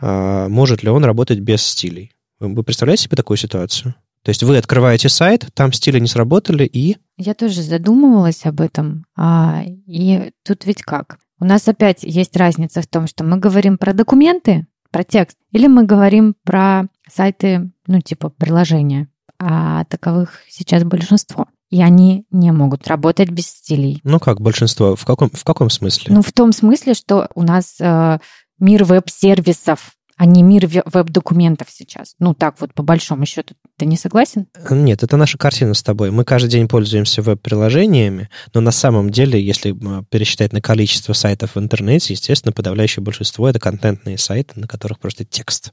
[0.00, 2.12] а, может ли он работать без стилей?
[2.38, 3.94] Вы представляете себе такую ситуацию?
[4.22, 6.98] То есть вы открываете сайт, там стили не сработали, и...
[7.16, 9.04] Я тоже задумывалась об этом.
[9.16, 11.18] А, и тут ведь как?
[11.40, 15.66] У нас опять есть разница в том, что мы говорим про документы, про текст, или
[15.68, 21.46] мы говорим про сайты, ну, типа приложения, а таковых сейчас большинство.
[21.70, 24.00] И они не могут работать без стилей.
[24.02, 24.96] Ну как большинство?
[24.96, 26.14] В каком, в каком смысле?
[26.14, 28.18] Ну, в том смысле, что у нас э,
[28.58, 32.14] мир веб-сервисов а не мир веб-документов сейчас.
[32.18, 33.54] Ну, так вот, по большому счету.
[33.78, 34.48] Ты не согласен?
[34.68, 36.10] Нет, это наша картина с тобой.
[36.10, 39.74] Мы каждый день пользуемся веб-приложениями, но на самом деле, если
[40.10, 45.24] пересчитать на количество сайтов в интернете, естественно, подавляющее большинство— это контентные сайты, на которых просто
[45.24, 45.72] текст.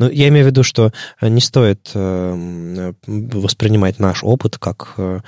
[0.00, 5.20] Но я имею в виду, что не стоит э, воспринимать наш опыт как э,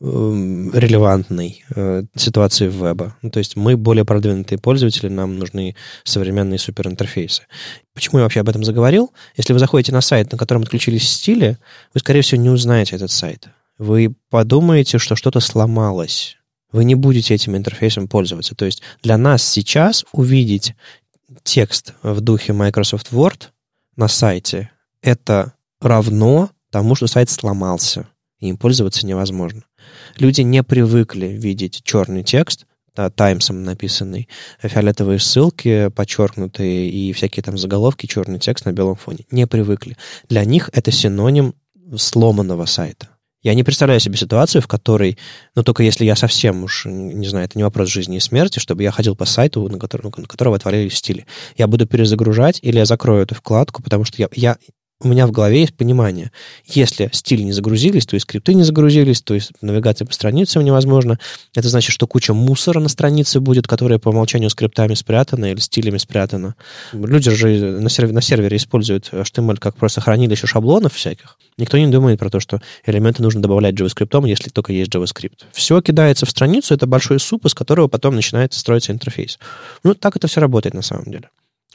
[0.00, 3.16] релевантной э, ситуации веба.
[3.22, 7.42] Ну, то есть мы более продвинутые пользователи, нам нужны современные суперинтерфейсы.
[7.94, 9.12] Почему я вообще об этом заговорил?
[9.36, 11.58] Если вы заходите на сайт, на котором отключились стили,
[11.94, 13.48] вы, скорее всего, не узнаете этот сайт.
[13.78, 16.36] Вы подумаете, что что-то сломалось.
[16.72, 18.54] Вы не будете этим интерфейсом пользоваться.
[18.54, 20.74] То есть для нас сейчас увидеть
[21.42, 23.48] текст в духе Microsoft Word
[23.96, 24.70] на сайте
[25.00, 29.62] это равно тому, что сайт сломался, и им пользоваться невозможно.
[30.18, 34.28] Люди не привыкли видеть черный текст, да, таймсом написанный,
[34.60, 39.26] фиолетовые ссылки подчеркнутые и всякие там заголовки, черный текст на белом фоне.
[39.30, 39.96] Не привыкли.
[40.28, 41.54] Для них это синоним
[41.96, 43.08] сломанного сайта.
[43.42, 45.18] Я не представляю себе ситуацию, в которой,
[45.54, 48.82] ну, только если я совсем уж, не знаю, это не вопрос жизни и смерти, чтобы
[48.82, 51.26] я ходил по сайту, на, который, на которого отвалились стили.
[51.56, 54.56] Я буду перезагружать или я закрою эту вкладку, потому что я, я
[55.00, 56.32] у меня в голове есть понимание.
[56.64, 61.18] Если стили не загрузились, то и скрипты не загрузились, то есть навигация по страницам невозможно.
[61.54, 65.98] Это значит, что куча мусора на странице будет, которая по умолчанию скриптами спрятана или стилями
[65.98, 66.54] спрятана.
[66.92, 71.36] Люди же на сервере, на сервере используют HTML как просто хранилище шаблонов всяких.
[71.58, 75.44] Никто не думает про то, что элементы нужно добавлять JavaScript, если только есть JavaScript.
[75.52, 79.38] Все кидается в страницу, это большой суп, из которого потом начинает строиться интерфейс.
[79.84, 81.28] Ну, так это все работает на самом деле.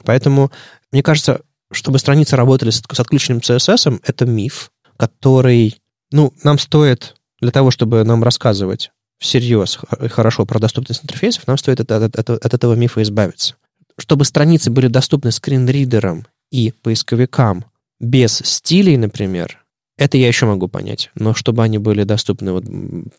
[0.04, 0.50] Поэтому,
[0.90, 1.42] мне кажется,
[1.72, 5.76] чтобы страницы работали с, отключенным CSS, это миф, который,
[6.10, 9.78] ну, нам стоит для того, чтобы нам рассказывать всерьез
[10.10, 13.54] хорошо про доступность интерфейсов, нам стоит от, от, от, от этого мифа избавиться.
[13.98, 17.64] Чтобы страницы были доступны скринридерам и поисковикам
[18.00, 19.61] без стилей, например,
[19.98, 21.10] это я еще могу понять.
[21.14, 22.64] Но чтобы они были доступны вот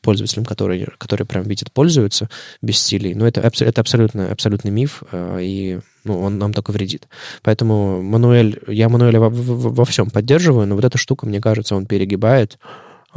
[0.01, 2.29] пользователям, которые, которые прям видят, пользуются
[2.61, 7.07] без стилей, ну, это, это абсолютно, абсолютный миф, э, и ну, он нам только вредит.
[7.43, 11.75] Поэтому Мануэль, я Мануэля во, во, во всем поддерживаю, но вот эта штука, мне кажется,
[11.75, 12.57] он перегибает,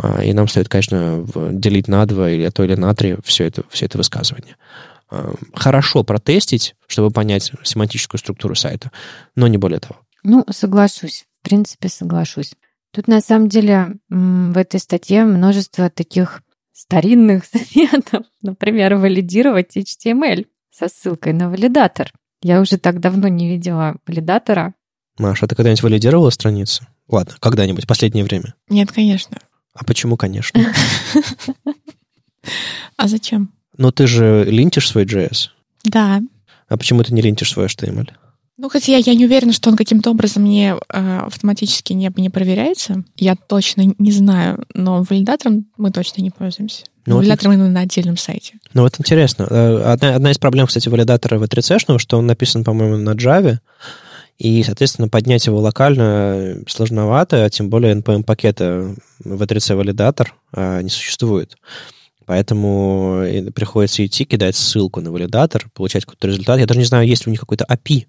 [0.02, 3.44] э, и нам стоит, конечно, делить на два или а то или на три все
[3.44, 4.57] это, все это высказывание.
[5.11, 8.90] Э, хорошо протестить, чтобы понять семантическую структуру сайта,
[9.34, 9.96] но не более того.
[10.22, 11.24] Ну, соглашусь.
[11.40, 12.52] В принципе, соглашусь.
[12.97, 16.40] Тут на самом деле в этой статье множество таких
[16.72, 17.44] старинных
[17.74, 18.24] советов.
[18.40, 22.11] Например, валидировать HTML со ссылкой на валидатор.
[22.40, 24.72] Я уже так давно не видела валидатора.
[25.18, 26.86] Маша, а ты когда-нибудь валидировала страницу?
[27.07, 28.55] Ладно, когда-нибудь, в последнее время.
[28.70, 29.36] Нет, конечно.
[29.74, 30.59] А почему, конечно?
[32.97, 33.53] А зачем?
[33.76, 35.49] Ну, ты же линтишь свой JS.
[35.84, 36.22] Да.
[36.68, 38.09] А почему ты не линтишь свой HTML?
[38.59, 42.30] Ну, хотя я, я не уверена, что он каким-то образом не э, автоматически не, не
[42.30, 43.04] проверяется.
[43.16, 46.84] Я точно не знаю, но валидатором мы точно не пользуемся.
[47.04, 48.54] Ну, валидатором вот, именно на отдельном сайте.
[48.72, 49.46] Ну, вот интересно.
[49.50, 53.59] Э, одна, одна из проблем, кстати, валидатора v 3 что он написан, по-моему, на Java,
[54.38, 58.94] и, соответственно, поднять его локально сложновато, а тем более NPM-пакета
[59.24, 61.57] v3c валидатор а, не существует.
[62.27, 63.22] Поэтому
[63.55, 66.59] приходится идти, кидать ссылку на валидатор, получать какой-то результат.
[66.59, 68.07] Я даже не знаю, есть ли у них какой-то API,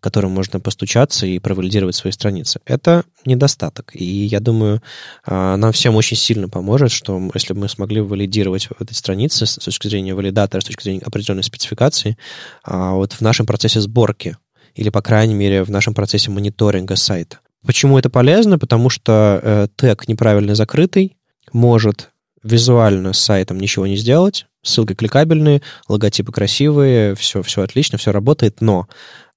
[0.00, 2.60] которым можно постучаться и провалидировать свои страницы.
[2.64, 3.92] Это недостаток.
[3.94, 4.82] И я думаю,
[5.24, 9.56] а, нам всем очень сильно поможет, что если бы мы смогли валидировать эти страницы с
[9.56, 12.18] точки зрения валидатора, с точки зрения определенной спецификации,
[12.64, 14.36] а, вот в нашем процессе сборки
[14.74, 17.38] или, по крайней мере, в нашем процессе мониторинга сайта.
[17.64, 18.58] Почему это полезно?
[18.58, 21.16] Потому что э, тег неправильно закрытый
[21.52, 22.09] может
[22.42, 28.60] визуально с сайтом ничего не сделать, ссылки кликабельные, логотипы красивые, все, все отлично, все работает,
[28.60, 28.88] но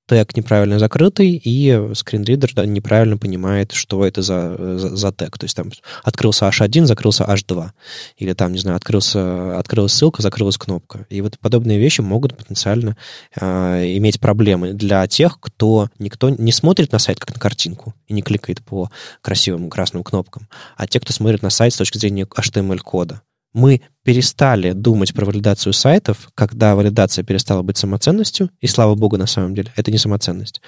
[0.08, 5.38] тег неправильно закрытый, и скринридер неправильно понимает, что это за, за, за тег.
[5.38, 5.72] То есть там
[6.04, 7.70] открылся H1, закрылся H2.
[8.18, 11.06] Или там, не знаю, открылся, открылась ссылка, закрылась кнопка.
[11.10, 12.98] И вот подобные вещи могут потенциально
[13.40, 18.14] э, иметь проблемы для тех, кто никто не смотрит на сайт как на картинку и
[18.14, 18.90] не кликает по
[19.22, 23.22] красивым красным кнопкам, а те, кто смотрит на сайт с точки зрения HTML-кода
[23.54, 29.28] мы перестали думать про валидацию сайтов, когда валидация перестала быть самоценностью, и слава богу, на
[29.28, 30.62] самом деле, это не самоценность.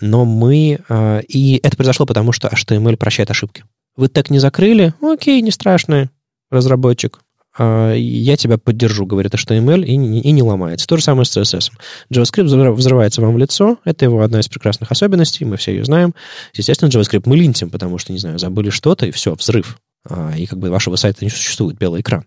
[0.00, 0.80] Но мы...
[0.88, 3.64] Э, и это произошло потому, что HTML прощает ошибки.
[3.96, 4.92] Вы так не закрыли?
[5.00, 6.10] Окей, не страшно,
[6.50, 7.20] разработчик.
[7.58, 10.86] Э, я тебя поддержу, говорит HTML, и, и не ломается.
[10.86, 11.70] То же самое с CSS.
[12.12, 13.78] JavaScript взрывается вам в лицо.
[13.84, 16.14] Это его одна из прекрасных особенностей, мы все ее знаем.
[16.54, 19.78] Естественно, JavaScript мы линтим, потому что, не знаю, забыли что-то, и все, взрыв.
[20.08, 22.24] А, и как бы вашего сайта не существует, белый экран.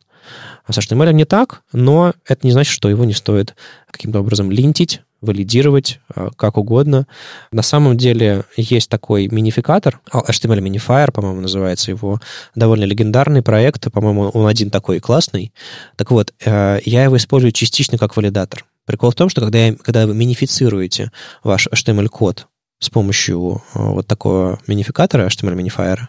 [0.66, 3.56] А с HTML не так, но это не значит, что его не стоит
[3.90, 7.08] каким-то образом линтить, валидировать а, как угодно.
[7.52, 12.20] На самом деле есть такой минификатор, HTML Minifier, по-моему, называется его,
[12.56, 15.54] довольно легендарный проект, по-моему, он один такой классный.
[15.96, 18.66] Так вот, э, я его использую частично как валидатор.
[18.86, 21.12] Прикол в том, что когда, я, когда вы минифицируете
[21.44, 22.48] ваш HTML-код
[22.80, 26.00] с помощью вот такого минификатора, HTML Minifier,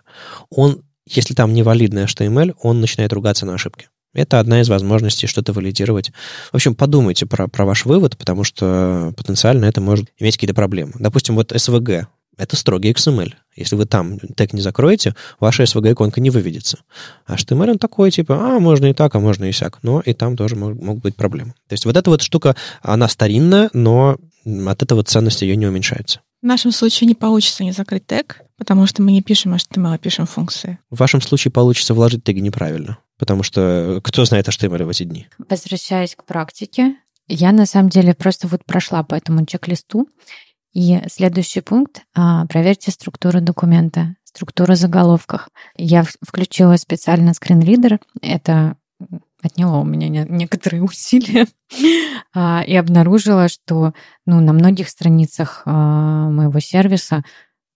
[0.51, 3.89] он если там невалидный HTML, он начинает ругаться на ошибки.
[4.13, 6.11] Это одна из возможностей что-то валидировать.
[6.51, 10.93] В общем, подумайте про, про ваш вывод, потому что потенциально это может иметь какие-то проблемы.
[10.99, 13.35] Допустим, вот SVG— это строгий XML.
[13.55, 16.79] Если вы там тег не закроете, ваша SVG-иконка не выведется.
[17.25, 19.79] А HTML он такой, типа, а, можно и так, а можно и сяк.
[19.83, 21.55] Но и там тоже могут, могут быть проблемы.
[21.69, 24.17] То есть вот эта вот штука, она старинная, но
[24.67, 26.21] от этого ценность ее не уменьшается.
[26.43, 29.99] В нашем случае не получится не закрыть тег, потому что мы не пишем HTML, а
[29.99, 30.79] пишем функции.
[30.89, 35.27] В вашем случае получится вложить теги неправильно, потому что кто знает HTML в эти дни?
[35.51, 36.97] Возвращаясь к практике,
[37.29, 40.09] я на самом деле просто вот прошла по этому чек-листу,
[40.73, 44.15] и следующий пункт а, проверьте структуру документа.
[44.25, 45.49] структура заголовков.
[45.77, 47.99] Я включила специально скринридер.
[48.23, 48.77] Это
[49.43, 51.47] отняло у меня некоторые усилия
[52.35, 53.93] а, и обнаружила, что
[54.27, 57.23] ну, на многих страницах а, моего сервиса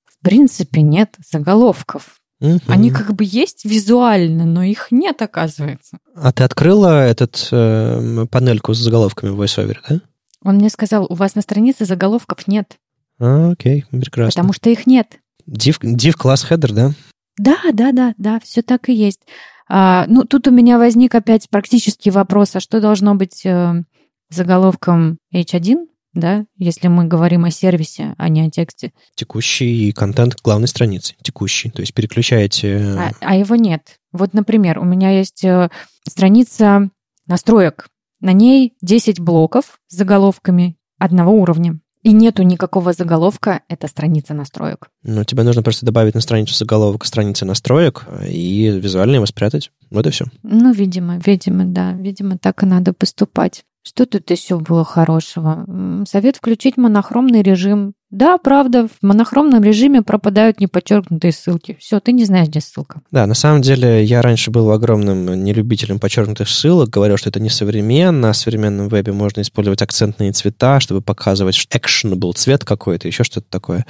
[0.05, 2.21] в принципе нет заголовков.
[2.41, 2.61] Угу.
[2.67, 5.99] Они как бы есть визуально, но их нет, оказывается.
[6.15, 10.01] А ты открыла этот э, панельку с заголовками в VoiceOver, да?
[10.43, 12.77] Он мне сказал, у вас на странице заголовков нет.
[13.19, 14.31] А, окей, прекрасно.
[14.31, 15.21] Потому что их нет.
[15.49, 16.93] Div, div класс header, да?
[17.37, 19.21] Да, да, да, да, все так и есть.
[19.69, 23.83] А, ну, тут у меня возник опять практический вопрос, а что должно быть э,
[24.31, 28.93] заголовком H1, да, если мы говорим о сервисе, а не о тексте?
[29.15, 32.79] Текущий контент главной страницы, текущий, то есть переключаете...
[32.99, 33.99] А, а его нет.
[34.13, 35.71] Вот, например, у меня есть э,
[36.07, 36.91] страница
[37.27, 37.89] настроек,
[38.21, 41.81] на ней 10 блоков с заголовками одного уровня.
[42.05, 44.89] И нету никакого заголовка, это страница настроек.
[45.03, 49.73] Ну, тебе нужно просто добавить на страницу заголовок страницы настроек и визуально его спрятать.
[49.91, 50.27] Вот и все.
[50.43, 51.93] Ну, видимо, видимо, да.
[51.93, 53.65] Видимо, так и надо поступать.
[53.83, 55.67] Что тут еще было хорошего?
[56.07, 61.77] Совет включить монохромный режим да, правда, в монохромном режиме пропадают неподчеркнутые ссылки.
[61.81, 63.01] Все, ты не знаешь, где ссылка.
[63.11, 67.51] Да, на самом деле я раньше был огромным нелюбителем подчеркнутых ссылок, говорил, что это не
[67.51, 73.47] современно, в современном вебе можно использовать акцентные цвета, чтобы показывать actionable цвет какой-то, еще что-то
[73.51, 73.85] такое.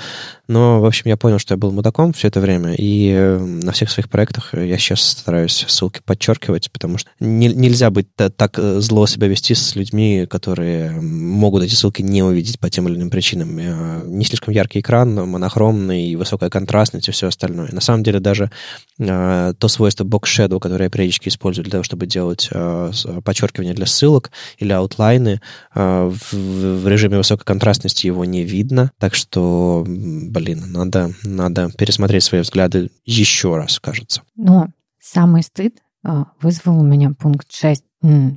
[0.48, 3.72] Но, в общем, я понял, что я был мудаком все это время, и э, на
[3.72, 8.80] всех своих проектах я сейчас стараюсь ссылки подчеркивать, потому что не, нельзя быть так э,
[8.80, 13.10] зло себя вести с людьми, которые могут эти ссылки не увидеть по тем или иным
[13.10, 17.68] причинам не слишком яркий экран, монохромный, высокая контрастность и все остальное.
[17.72, 18.50] На самом деле даже
[18.98, 22.92] э, то свойство Box Shadow, которое я периодически использую для того, чтобы делать э,
[23.24, 25.40] подчеркивание для ссылок или аутлайны,
[25.74, 28.92] э, в, в режиме высокой контрастности его не видно.
[28.98, 34.22] Так что, блин, надо, надо пересмотреть свои взгляды еще раз, кажется.
[34.36, 34.68] Но
[35.00, 37.82] самый стыд э, вызвал у меня пункт 6.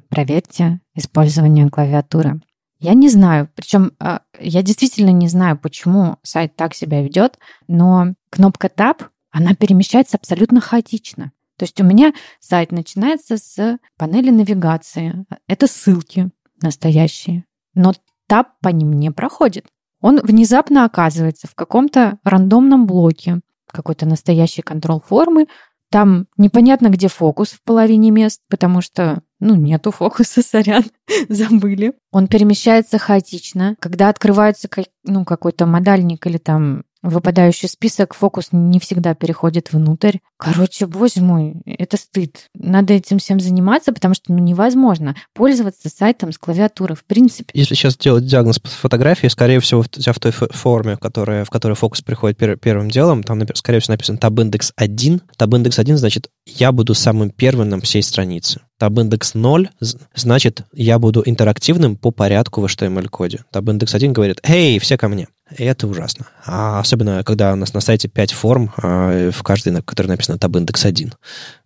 [0.09, 2.39] Проверьте использование клавиатуры.
[2.80, 8.13] Я не знаю, причем а, я действительно не знаю, почему сайт так себя ведет, но
[8.30, 11.32] кнопка Tab, она перемещается абсолютно хаотично.
[11.57, 15.25] То есть у меня сайт начинается с панели навигации.
[15.47, 16.30] Это ссылки
[16.61, 17.45] настоящие.
[17.73, 17.93] Но
[18.30, 19.65] Tab по ним не проходит.
[20.01, 25.47] Он внезапно оказывается в каком-то рандомном блоке, какой-то настоящий контроль формы.
[25.89, 30.83] Там непонятно, где фокус в половине мест, потому что ну, нету фокуса, сорян,
[31.29, 31.93] забыли.
[32.11, 33.75] Он перемещается хаотично.
[33.79, 34.69] Когда открывается
[35.03, 40.18] ну, какой-то модальник или там выпадающий список, фокус не всегда переходит внутрь.
[40.38, 42.49] Короче, боже мой, это стыд.
[42.53, 47.49] Надо этим всем заниматься, потому что ну, невозможно пользоваться сайтом с клавиатуры в принципе.
[47.53, 51.74] Если сейчас делать диагноз по фотографии, скорее всего, тебя в той форме, которая, в которой
[51.74, 55.22] фокус приходит пер, первым делом, там, скорее всего, написано index 1.
[55.39, 58.62] Tab index 1 значит, я буду самым первым на всей странице.
[58.80, 59.70] Tab индекс 0
[60.14, 63.39] значит, я буду интерактивным по порядку в HTML-коде.
[63.51, 65.28] Tab индекс 1 говорит, эй, все ко мне.
[65.55, 66.27] И это ужасно.
[66.45, 70.35] А особенно, когда у нас на сайте 5 форм, а в каждой, на которой написано
[70.35, 71.13] Tab индекс 1.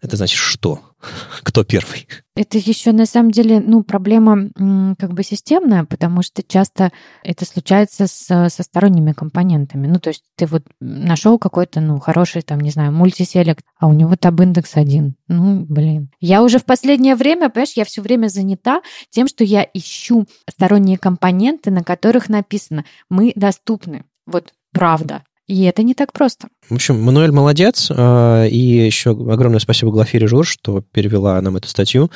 [0.01, 0.91] Это значит что?
[1.43, 2.08] Кто первый?
[2.36, 4.49] Это еще на самом деле, ну, проблема
[4.97, 6.91] как бы системная, потому что часто
[7.24, 9.88] это случается с, со сторонними компонентами.
[9.88, 13.93] Ну, то есть ты вот нашел какой-то, ну, хороший, там, не знаю, мультиселект, а у
[13.93, 15.16] него таб индекс один.
[15.28, 16.10] Ну, блин.
[16.20, 20.97] Я уже в последнее время, понимаешь, я все время занята тем, что я ищу сторонние
[20.97, 24.06] компоненты, на которых написано «мы доступны».
[24.26, 25.24] Вот правда.
[25.52, 26.47] И это не так просто.
[26.70, 27.91] В общем, Мануэль молодец.
[27.91, 32.10] А, и еще огромное спасибо Глафире Жур, что перевела нам эту статью.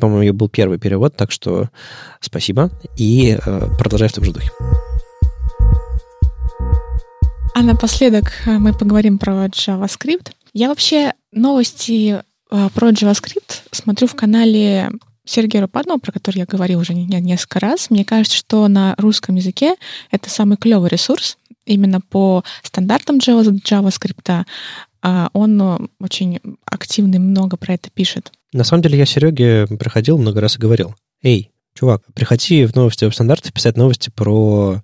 [0.00, 1.68] По-моему, ее был первый перевод, так что
[2.20, 2.70] спасибо.
[2.96, 4.50] И а, продолжай в том же духе.
[7.54, 10.30] А напоследок а, мы поговорим про JavaScript.
[10.54, 14.90] Я вообще новости про JavaScript смотрю в канале
[15.26, 17.90] Сергея Рупадного, про который я говорила уже несколько раз.
[17.90, 19.76] Мне кажется, что на русском языке
[20.10, 21.36] это самый клевый ресурс,
[21.72, 24.44] именно по стандартам JavaScript,
[25.02, 28.32] а, он э, очень активный, много про это пишет.
[28.52, 33.04] На самом деле я Сереге приходил много раз и говорил, эй, чувак, приходи в новости
[33.04, 34.82] веб-стандартов писать новости про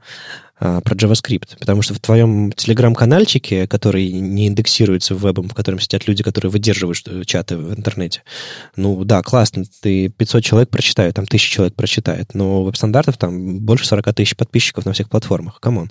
[0.59, 6.09] а, про JavaScript, потому что в твоем телеграм-канальчике, который не индексируется вебом, в котором сидят
[6.09, 8.23] люди, которые выдерживают чаты в интернете,
[8.75, 13.87] ну да, классно, ты 500 человек прочитают, там 1000 человек прочитает, но веб-стандартов там больше
[13.87, 15.91] 40 тысяч подписчиков на всех платформах, come on.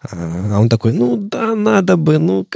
[0.00, 2.46] А, он такой, ну да, надо бы, ну,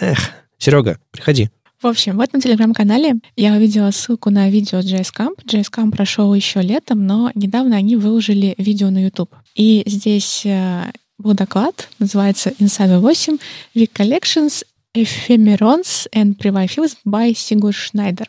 [0.00, 0.18] эх.
[0.58, 1.50] Серега, приходи.
[1.82, 5.44] В общем, в этом телеграм-канале я увидела ссылку на видео JSCamp.
[5.44, 9.34] JSCamp прошел еще летом, но недавно они выложили видео на YouTube.
[9.54, 13.38] И здесь э, был доклад, называется Insider 8
[13.74, 18.26] Week Collections Ephemerons and Previous by Sigurd Schneider.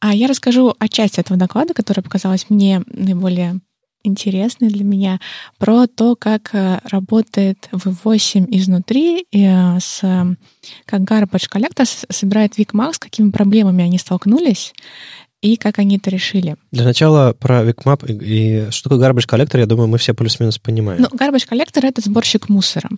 [0.00, 3.60] А я расскажу о части этого доклада, которая показалась мне наиболее
[4.04, 5.20] интересный для меня,
[5.58, 10.00] про то, как э, работает V8 изнутри, э, с,
[10.86, 14.72] как Garbage Collector собирает VicMax, с какими проблемами они столкнулись,
[15.40, 16.56] и как они это решили.
[16.72, 20.58] Для начала про VicMap и, и что такое Garbage Collector, я думаю, мы все плюс-минус
[20.58, 21.02] понимаем.
[21.02, 22.88] Ну, Garbage Collector— это сборщик мусора.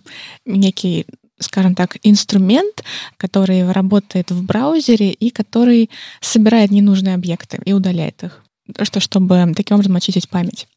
[0.45, 1.05] Некий
[1.39, 2.83] скажем так, инструмент,
[3.17, 5.89] который работает в браузере и который
[6.19, 8.43] собирает ненужные объекты и удаляет их,
[8.83, 10.67] что, чтобы таким образом очистить память.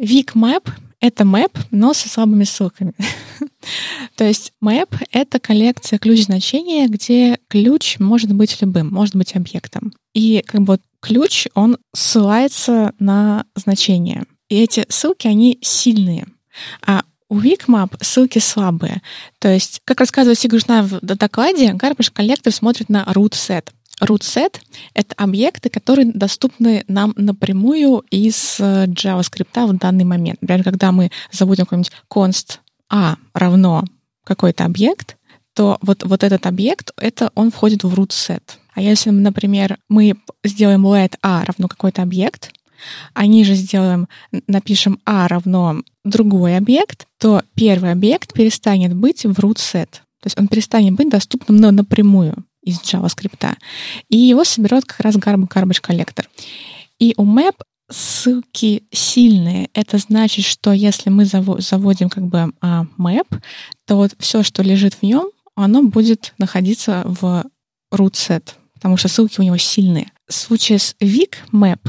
[0.00, 0.68] VicMap—
[1.00, 2.92] это map, но со слабыми ссылками.
[4.16, 9.92] То есть map— это коллекция ключ-значения, где ключ может быть любым, может быть объектом.
[10.14, 14.24] И как бы ключ, он ссылается на значение.
[14.48, 16.26] И эти ссылки, они сильные.
[16.84, 19.02] А у Wikmap ссылки слабые.
[19.38, 23.68] То есть, как рассказывает Сигуршна в докладе, Garbage Collector смотрит на root set.
[24.00, 24.60] Root set—
[24.94, 30.40] это объекты, которые доступны нам напрямую из э, JavaScript в данный момент.
[30.40, 32.58] Например, когда мы заводим какой-нибудь const
[32.90, 33.84] a равно
[34.24, 35.16] какой-то объект,
[35.54, 38.42] то вот, вот этот объект, это он входит в root set.
[38.74, 42.52] А если, например, мы сделаем let a равно какой-то объект,
[43.12, 44.06] а ниже сделаем,
[44.46, 49.90] напишем a равно другой объект, то первый объект перестанет быть в root set.
[50.20, 53.56] То есть он перестанет быть доступным напрямую из JavaScript.
[54.08, 56.26] И его соберет как раз garbage collector.
[56.98, 57.54] И у map
[57.90, 59.70] ссылки сильные.
[59.72, 63.26] Это значит, что если мы заводим как бы а, map,
[63.86, 67.44] то вот все, что лежит в нем, оно будет находиться в
[67.92, 70.12] root set, потому что ссылки у него сильные.
[70.28, 71.80] В случае с Vic Map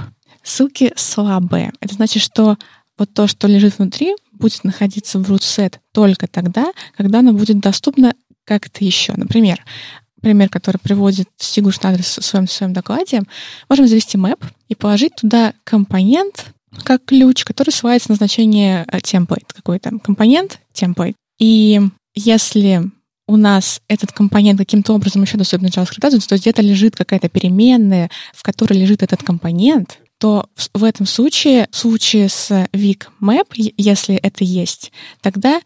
[0.43, 1.73] ссылки слабые.
[1.81, 2.57] Это значит, что
[2.97, 7.59] вот то, что лежит внутри, будет находиться в root set только тогда, когда оно будет
[7.59, 8.13] доступно
[8.45, 9.13] как-то еще.
[9.15, 9.63] Например,
[10.21, 13.23] пример, который приводит Сигур Шнайдер в своем, в своем докладе,
[13.69, 16.53] можем завести map и положить туда компонент
[16.83, 19.91] как ключ, который ссылается на значение э, template какой-то.
[20.03, 21.15] Компонент template.
[21.39, 21.81] И
[22.13, 22.91] если
[23.27, 28.43] у нас этот компонент каким-то образом еще доступен JavaScript, то где-то лежит какая-то переменная, в
[28.43, 34.43] которой лежит этот компонент, то в этом случае, в случае с Vic Map, если это
[34.43, 34.91] есть,
[35.21, 35.61] тогда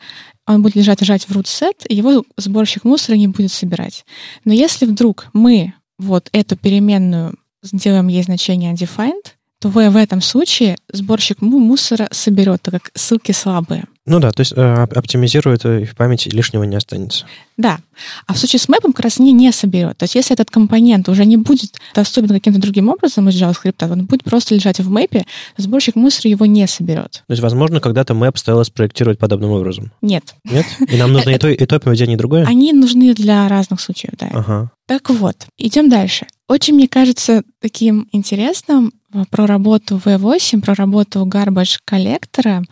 [0.45, 4.05] он будет лежать лежать в root set, и его сборщик мусора не будет собирать.
[4.45, 9.33] Но если вдруг мы вот эту переменную сделаем ей значение undefined,
[9.63, 13.85] то в, в этом случае сборщик мусора соберет, так как ссылки слабые.
[14.05, 17.25] Ну да, то есть э, оптимизирует, и в памяти лишнего не останется.
[17.55, 17.79] Да.
[18.27, 19.97] А в случае с мэпом как раз не, не соберет.
[19.97, 24.05] То есть если этот компонент уже не будет доступен каким-то другим образом из JavaScript, он
[24.05, 27.23] будет просто лежать в мэпе, сборщик мусора его не соберет.
[27.25, 29.93] То есть, возможно, когда-то мэп стоило спроектировать подобным образом?
[30.01, 30.35] Нет.
[30.43, 30.65] Нет?
[30.85, 32.45] И нам нужно и то, и то поведение, и другое?
[32.45, 34.27] Они нужны для разных случаев, да.
[34.33, 34.71] Ага.
[34.85, 36.27] Так вот, идем дальше.
[36.47, 42.63] Очень, мне кажется, таким интересным э, про работу V8, про работу Garbage коллектора,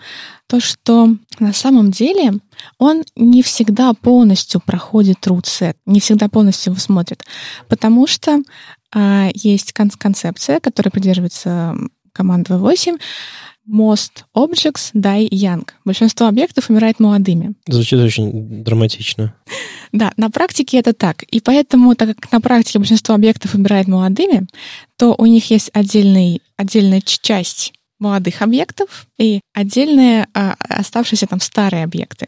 [0.47, 2.33] то, что на самом деле
[2.77, 7.23] он не всегда полностью проходит set, не всегда полностью его смотрит,
[7.69, 8.41] потому что
[8.93, 11.75] а, есть кон- концепция, которая придерживается
[12.11, 12.99] команда V8,
[13.71, 15.65] Most objects die young.
[15.85, 17.53] Большинство объектов умирает молодыми.
[17.67, 19.33] Звучит очень драматично.
[19.93, 21.23] Да, на практике это так.
[21.23, 24.47] И поэтому, так как на практике большинство объектов умирает молодыми,
[24.97, 31.83] то у них есть отдельный, отдельная часть молодых объектов и отдельные а, оставшиеся там старые
[31.83, 32.27] объекты.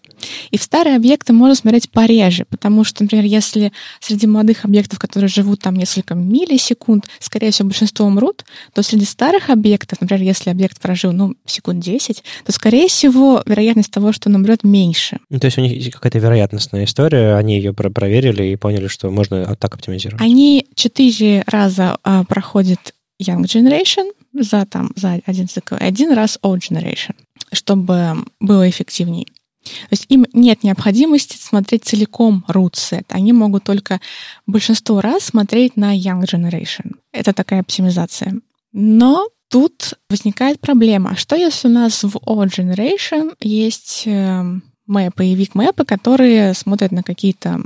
[0.52, 5.28] И в старые объекты можно смотреть пореже, потому что, например, если среди молодых объектов, которые
[5.28, 10.80] живут там несколько миллисекунд, скорее всего, большинство умрут, то среди старых объектов, например, если объект
[10.80, 15.18] прожил, ну, секунд 10, то, скорее всего, вероятность того, что он умрет, меньше.
[15.30, 18.88] Ну, то есть у них есть какая-то вероятностная история, они ее про проверили и поняли,
[18.88, 20.22] что можно так оптимизировать.
[20.22, 26.60] Они четыре раза а, проходят Young Generation, за, там, за один цикл, один раз Old
[26.60, 27.16] Generation,
[27.52, 29.28] чтобы было эффективнее.
[29.64, 33.06] То есть им нет необходимости смотреть целиком root set.
[33.10, 34.02] Они могут только
[34.46, 36.96] большинство раз смотреть на Young Generation.
[37.14, 38.42] Это такая оптимизация.
[38.74, 41.16] Но тут возникает проблема.
[41.16, 47.04] Что если у нас в Old Generation есть эм, мэпы и викмэпы, которые смотрят на
[47.04, 47.62] какие-то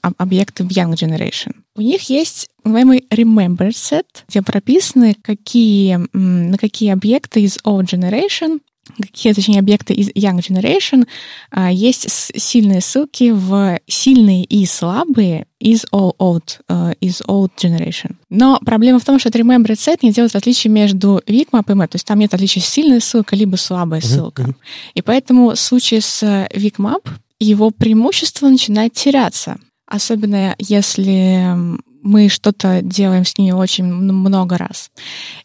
[0.00, 1.54] объекты в Young Generation.
[1.76, 8.60] У них есть называемый Remember Set, где прописаны, какие, на какие объекты из Old Generation
[8.98, 11.06] какие, точнее, объекты из Young Generation,
[11.50, 18.14] а, есть сильные ссылки в сильные и слабые из old, uh, из old generation.
[18.30, 21.88] Но проблема в том, что remembered set не делает различия между VicMap и Map.
[21.88, 24.54] То есть там нет отличия сильная ссылка, либо слабая ссылка.
[24.94, 27.08] И поэтому в случае с VicMap
[27.40, 29.58] его преимущество начинает теряться.
[29.86, 34.90] Особенно если мы что-то делаем с ней очень много раз.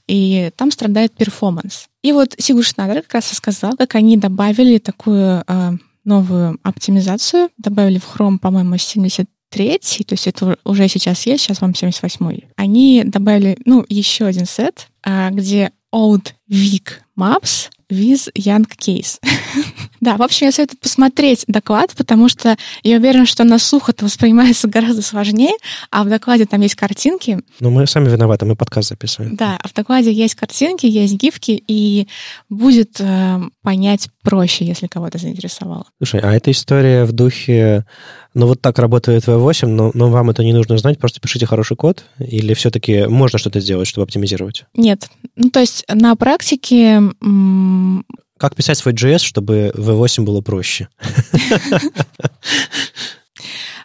[0.08, 1.88] И там страдает перформанс.
[2.04, 5.72] И вот Сигур Шнайдер как раз рассказал, как они добавили такую э,
[6.04, 11.76] новую оптимизацию, добавили в Chrome, по-моему, 73 то есть это уже сейчас есть, сейчас вам
[11.76, 16.88] 78 Они добавили, ну, еще один сет, э, где Old Week
[17.18, 19.20] Maps with Young Case.
[20.02, 24.06] да, в общем, я советую посмотреть доклад, потому что я уверена, что на слух это
[24.06, 25.54] воспринимается гораздо сложнее,
[25.92, 27.40] а в докладе там есть картинки.
[27.60, 29.36] Ну, мы сами виноваты, мы подкаст записываем.
[29.36, 32.08] Да, а в докладе есть картинки, есть гифки, и
[32.50, 35.86] будет э, понять проще, если кого-то заинтересовало.
[35.98, 37.86] Слушай, а эта история в духе,
[38.34, 41.78] ну вот так работает V8, но, но вам это не нужно знать, просто пишите хороший
[41.78, 44.66] код, или все-таки можно что-то сделать, чтобы оптимизировать?
[44.76, 45.10] Нет.
[45.36, 47.02] Ну, то есть на практике
[48.38, 50.88] как писать свой JS, чтобы V8 было проще?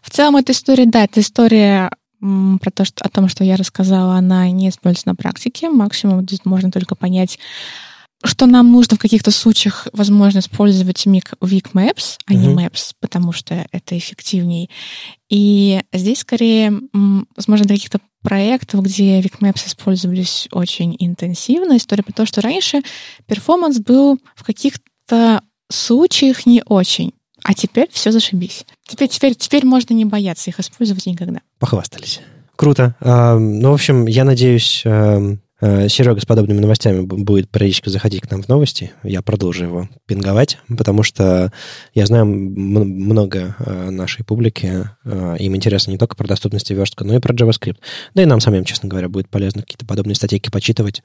[0.03, 4.15] В целом, эта история, да, это история про то, что, о том, что я рассказала,
[4.15, 5.69] она не используется на практике.
[5.69, 7.39] Максимум здесь можно только понять,
[8.25, 13.67] что нам нужно в каких-то случаях, возможно, использовать Weak Maps, а не Maps, потому что
[13.73, 14.71] это эффективней.
[15.29, 16.73] И здесь скорее,
[17.37, 21.77] возможно, для каких-то проектов, где Weak Maps использовались очень интенсивно.
[21.77, 22.83] История про то, что раньше
[23.27, 27.13] перформанс был в каких-то случаях не очень.
[27.45, 28.65] А теперь все зашибись.
[28.89, 31.41] Теперь, теперь, теперь можно не бояться их использовать никогда.
[31.59, 32.21] Похвастались.
[32.57, 32.97] Круто.
[33.01, 38.43] Ну, в общем, я надеюсь, Э, Серега с подобными новостями будет периодически заходить к нам
[38.43, 38.93] в новости.
[39.03, 41.51] Я продолжу его пинговать, потому что
[41.95, 44.91] я знаю много э, нашей публики.
[45.05, 47.79] Э, им интересно не только про доступность и верстку, но и про JavaScript.
[48.15, 51.03] Да и нам самим, честно говоря, будет полезно какие-то подобные статейки почитывать.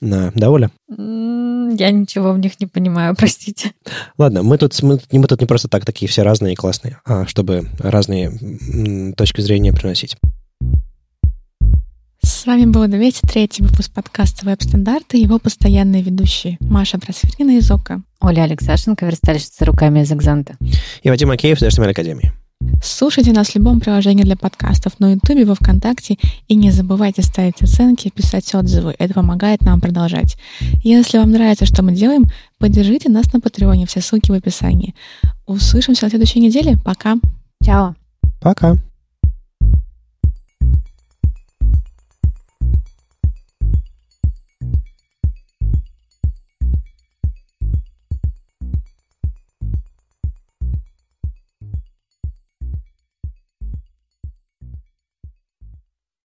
[0.00, 0.70] Да, Оля?
[0.88, 3.72] Я ничего в них не понимаю, простите.
[4.18, 7.26] Ладно, мы тут, мы, мы тут не просто так такие все разные и классные, а
[7.26, 10.16] чтобы разные точки зрения приносить.
[12.32, 18.02] С вами был 203 выпуск подкаста «Веб-стандарты» и его постоянные ведущие Маша Просвирнина из ОКО.
[18.20, 20.56] Оля Алексашенко, верстальщица руками из «Экзанта».
[21.02, 22.32] И Вадим Акеев из HTML Академии.
[22.82, 26.16] Слушайте нас в любом приложении для подкастов на Ютубе, во Вконтакте.
[26.48, 28.96] И не забывайте ставить оценки, писать отзывы.
[28.98, 30.36] Это помогает нам продолжать.
[30.82, 32.24] Если вам нравится, что мы делаем,
[32.58, 33.86] поддержите нас на Патреоне.
[33.86, 34.94] Все ссылки в описании.
[35.46, 36.76] Услышимся на следующей неделе.
[36.82, 37.18] Пока.
[37.62, 37.94] Чао.
[38.40, 38.78] Пока.